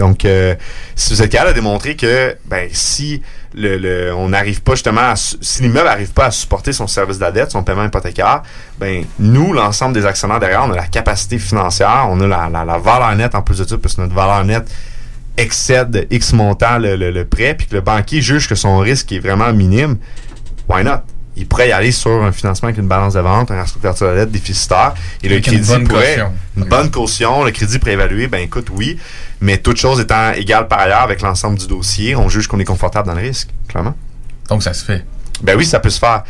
[0.01, 0.55] Donc, euh,
[0.97, 3.21] si vous êtes capable de démontrer que ben, si
[3.55, 7.25] le, on n'arrive pas justement à, si l'immeuble n'arrive pas à supporter son service de
[7.25, 8.43] la dette, son paiement hypothécaire,
[8.79, 12.65] ben nous, l'ensemble des actionnaires derrière, on a la capacité financière, on a la, la,
[12.65, 14.71] la valeur nette en plus de tout, parce que notre valeur nette
[15.37, 19.53] excède X montant le, prêt, puis que le banquier juge que son risque est vraiment
[19.53, 19.99] minime,
[20.67, 21.01] why not?
[21.37, 24.17] Il pourrait y aller sur un financement avec une balance de vente, un couverture de
[24.17, 26.17] dette déficitaire, et le crédit une pourrait...
[26.17, 26.33] Caution.
[26.57, 28.99] Une bonne caution, le crédit préévalué, ben écoute, oui,
[29.41, 32.65] mais toute chose étant égale par ailleurs avec l'ensemble du dossier, on juge qu'on est
[32.65, 33.95] confortable dans le risque, clairement.
[34.49, 35.05] Donc ça se fait.
[35.43, 36.25] Ben oui, ça peut se faire.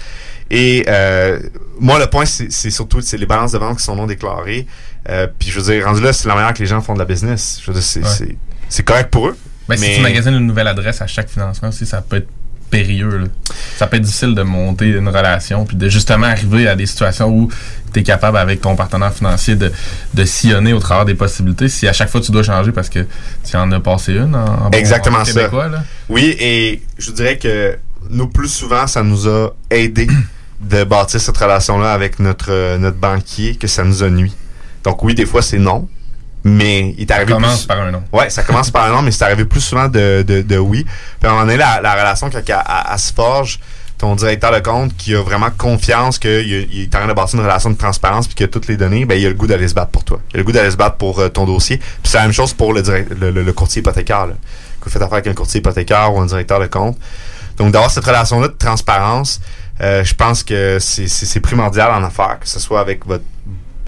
[0.50, 1.40] Et euh,
[1.78, 4.66] moi, le point, c'est surtout c'est les balances de vente qui sont non déclarées.
[5.08, 6.98] Euh, puis je veux dire, rendu là, c'est la manière que les gens font de
[6.98, 7.60] la business.
[7.62, 8.36] Je veux dire, c'est
[8.68, 9.36] c'est correct pour eux.
[9.68, 12.28] Ben, mais si tu magasines une nouvelle adresse à chaque financement aussi, ça peut être
[12.70, 13.30] périlleux.
[13.76, 17.28] Ça peut être difficile de monter une relation, puis de justement arriver à des situations
[17.28, 17.50] où
[17.92, 19.72] tu es capable avec ton partenaire financier de,
[20.14, 21.68] de sillonner au travers des possibilités.
[21.68, 23.06] Si à chaque fois tu dois changer parce que
[23.48, 25.48] tu en as passé une en, Exactement ça.
[26.08, 27.76] Oui, et je dirais que
[28.08, 30.08] nous, plus souvent, ça nous a aidé
[30.60, 34.34] de bâtir cette relation-là avec notre, notre banquier que ça nous a nuit.
[34.84, 35.88] Donc oui, des fois c'est non,
[36.44, 37.32] mais il est arrivé.
[37.32, 38.02] Ça commence par un nom.
[38.12, 40.84] Ouais, ça commence par un nom, mais c'est arrivé plus souvent de, de, de, oui.
[40.84, 43.60] Puis à un moment donné, la, la relation, quand elle, se forge,
[43.98, 47.38] ton directeur de compte qui a vraiment confiance qu'il il est en train de bâtir
[47.38, 49.46] une relation de transparence puis qu'il a toutes les données, ben il a le goût
[49.46, 50.20] d'aller se battre pour toi.
[50.32, 51.76] Il a le goût d'aller se battre pour euh, ton dossier.
[51.76, 54.26] Puis c'est la même chose pour le, direct, le, le, courtier hypothécaire.
[54.26, 54.34] Là.
[54.80, 56.96] Que vous faites affaire avec un courtier hypothécaire ou un directeur de compte.
[57.58, 59.38] Donc d'avoir cette relation-là de transparence,
[59.82, 63.24] euh, je pense que c'est primordial en affaires, que ce soit avec votre...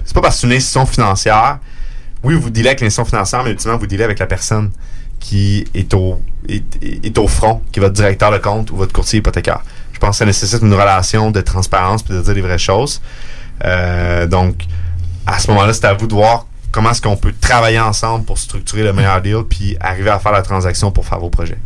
[0.05, 1.57] C'est pas parce que c'est une institution financière
[2.23, 4.71] oui, vous dealez avec l'institution financière, mais ultimement, vous dealez avec la personne
[5.19, 9.19] qui est au, est, au front, qui est votre directeur de compte ou votre courtier
[9.19, 9.61] hypothécaire.
[9.93, 13.01] Je pense que ça nécessite une relation de transparence puis de dire les vraies choses.
[13.63, 14.65] Euh, donc,
[15.25, 18.37] à ce moment-là, c'est à vous de voir comment est-ce qu'on peut travailler ensemble pour
[18.37, 21.59] structurer le meilleur deal puis arriver à faire la transaction pour faire vos projets.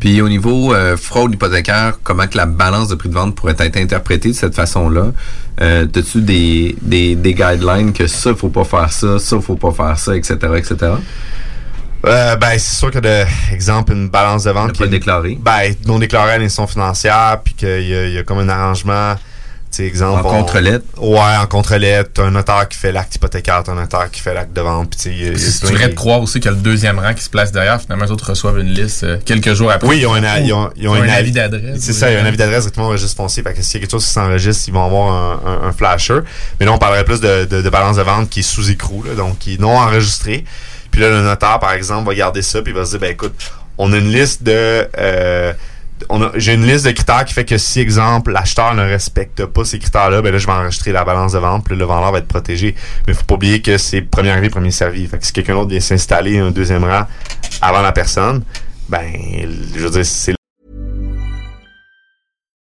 [0.00, 3.56] Puis au niveau euh, fraude hypothécaire, comment que la balance de prix de vente pourrait
[3.58, 5.12] être interprétée de cette façon-là?
[5.60, 9.70] Euh, As-tu des, des, des, guidelines que ça, faut pas faire ça, ça, faut pas
[9.70, 10.92] faire ça, etc., etc.?
[12.06, 15.38] Euh, ben, c'est sûr que, de, exemple, une balance de vente qui est déclarée.
[15.40, 19.14] Ben, non déclarée à l'institution financière, puis qu'il y, y, a comme un arrangement
[19.82, 20.84] exemple, en contre-lettre?
[20.98, 22.10] Ouais, en contre-lettre.
[22.14, 24.94] T'as un notaire qui fait l'acte hypothécaire, t'as un notaire qui fait l'acte de vente.
[24.96, 25.10] Si
[25.60, 27.80] tu voudrais te croire aussi qu'il y a le deuxième rang qui se place derrière,
[27.80, 29.88] finalement, les autres reçoivent une liste euh, quelques jours après.
[29.88, 31.80] Oui, ils ont, un, ils ont, ils ont un, avis d'adresse.
[31.80, 33.42] C'est ça, il y a un avis d'adresse directement au registre foncier.
[33.42, 36.20] Fait que s'il y a quelque chose qui s'enregistre, ils vont avoir un, un, flasher.
[36.60, 39.04] Mais là, on parlerait plus de, de, de balance de vente qui est sous écrou,
[39.16, 40.44] donc qui est non enregistré.
[40.90, 43.10] Puis là, le notaire, par exemple, va garder ça, puis il va se dire, ben
[43.10, 43.34] écoute,
[43.78, 44.86] on a une liste de...
[44.96, 45.52] Euh,
[46.36, 49.78] j'ai une liste de critères qui fait que si, exemple, l'acheteur ne respecte pas ces
[49.78, 52.74] critères-là, ben là, je vais enregistrer la balance de vente, le vendeur va être protégé.
[53.06, 55.06] Mais faut pas oublier que c'est premier arrivé, premier servi.
[55.06, 57.06] Fait que si quelqu'un d'autre vient s'installer un deuxième rang
[57.62, 58.42] avant la personne,
[58.88, 59.12] ben,
[59.74, 60.34] je veux dire, c'est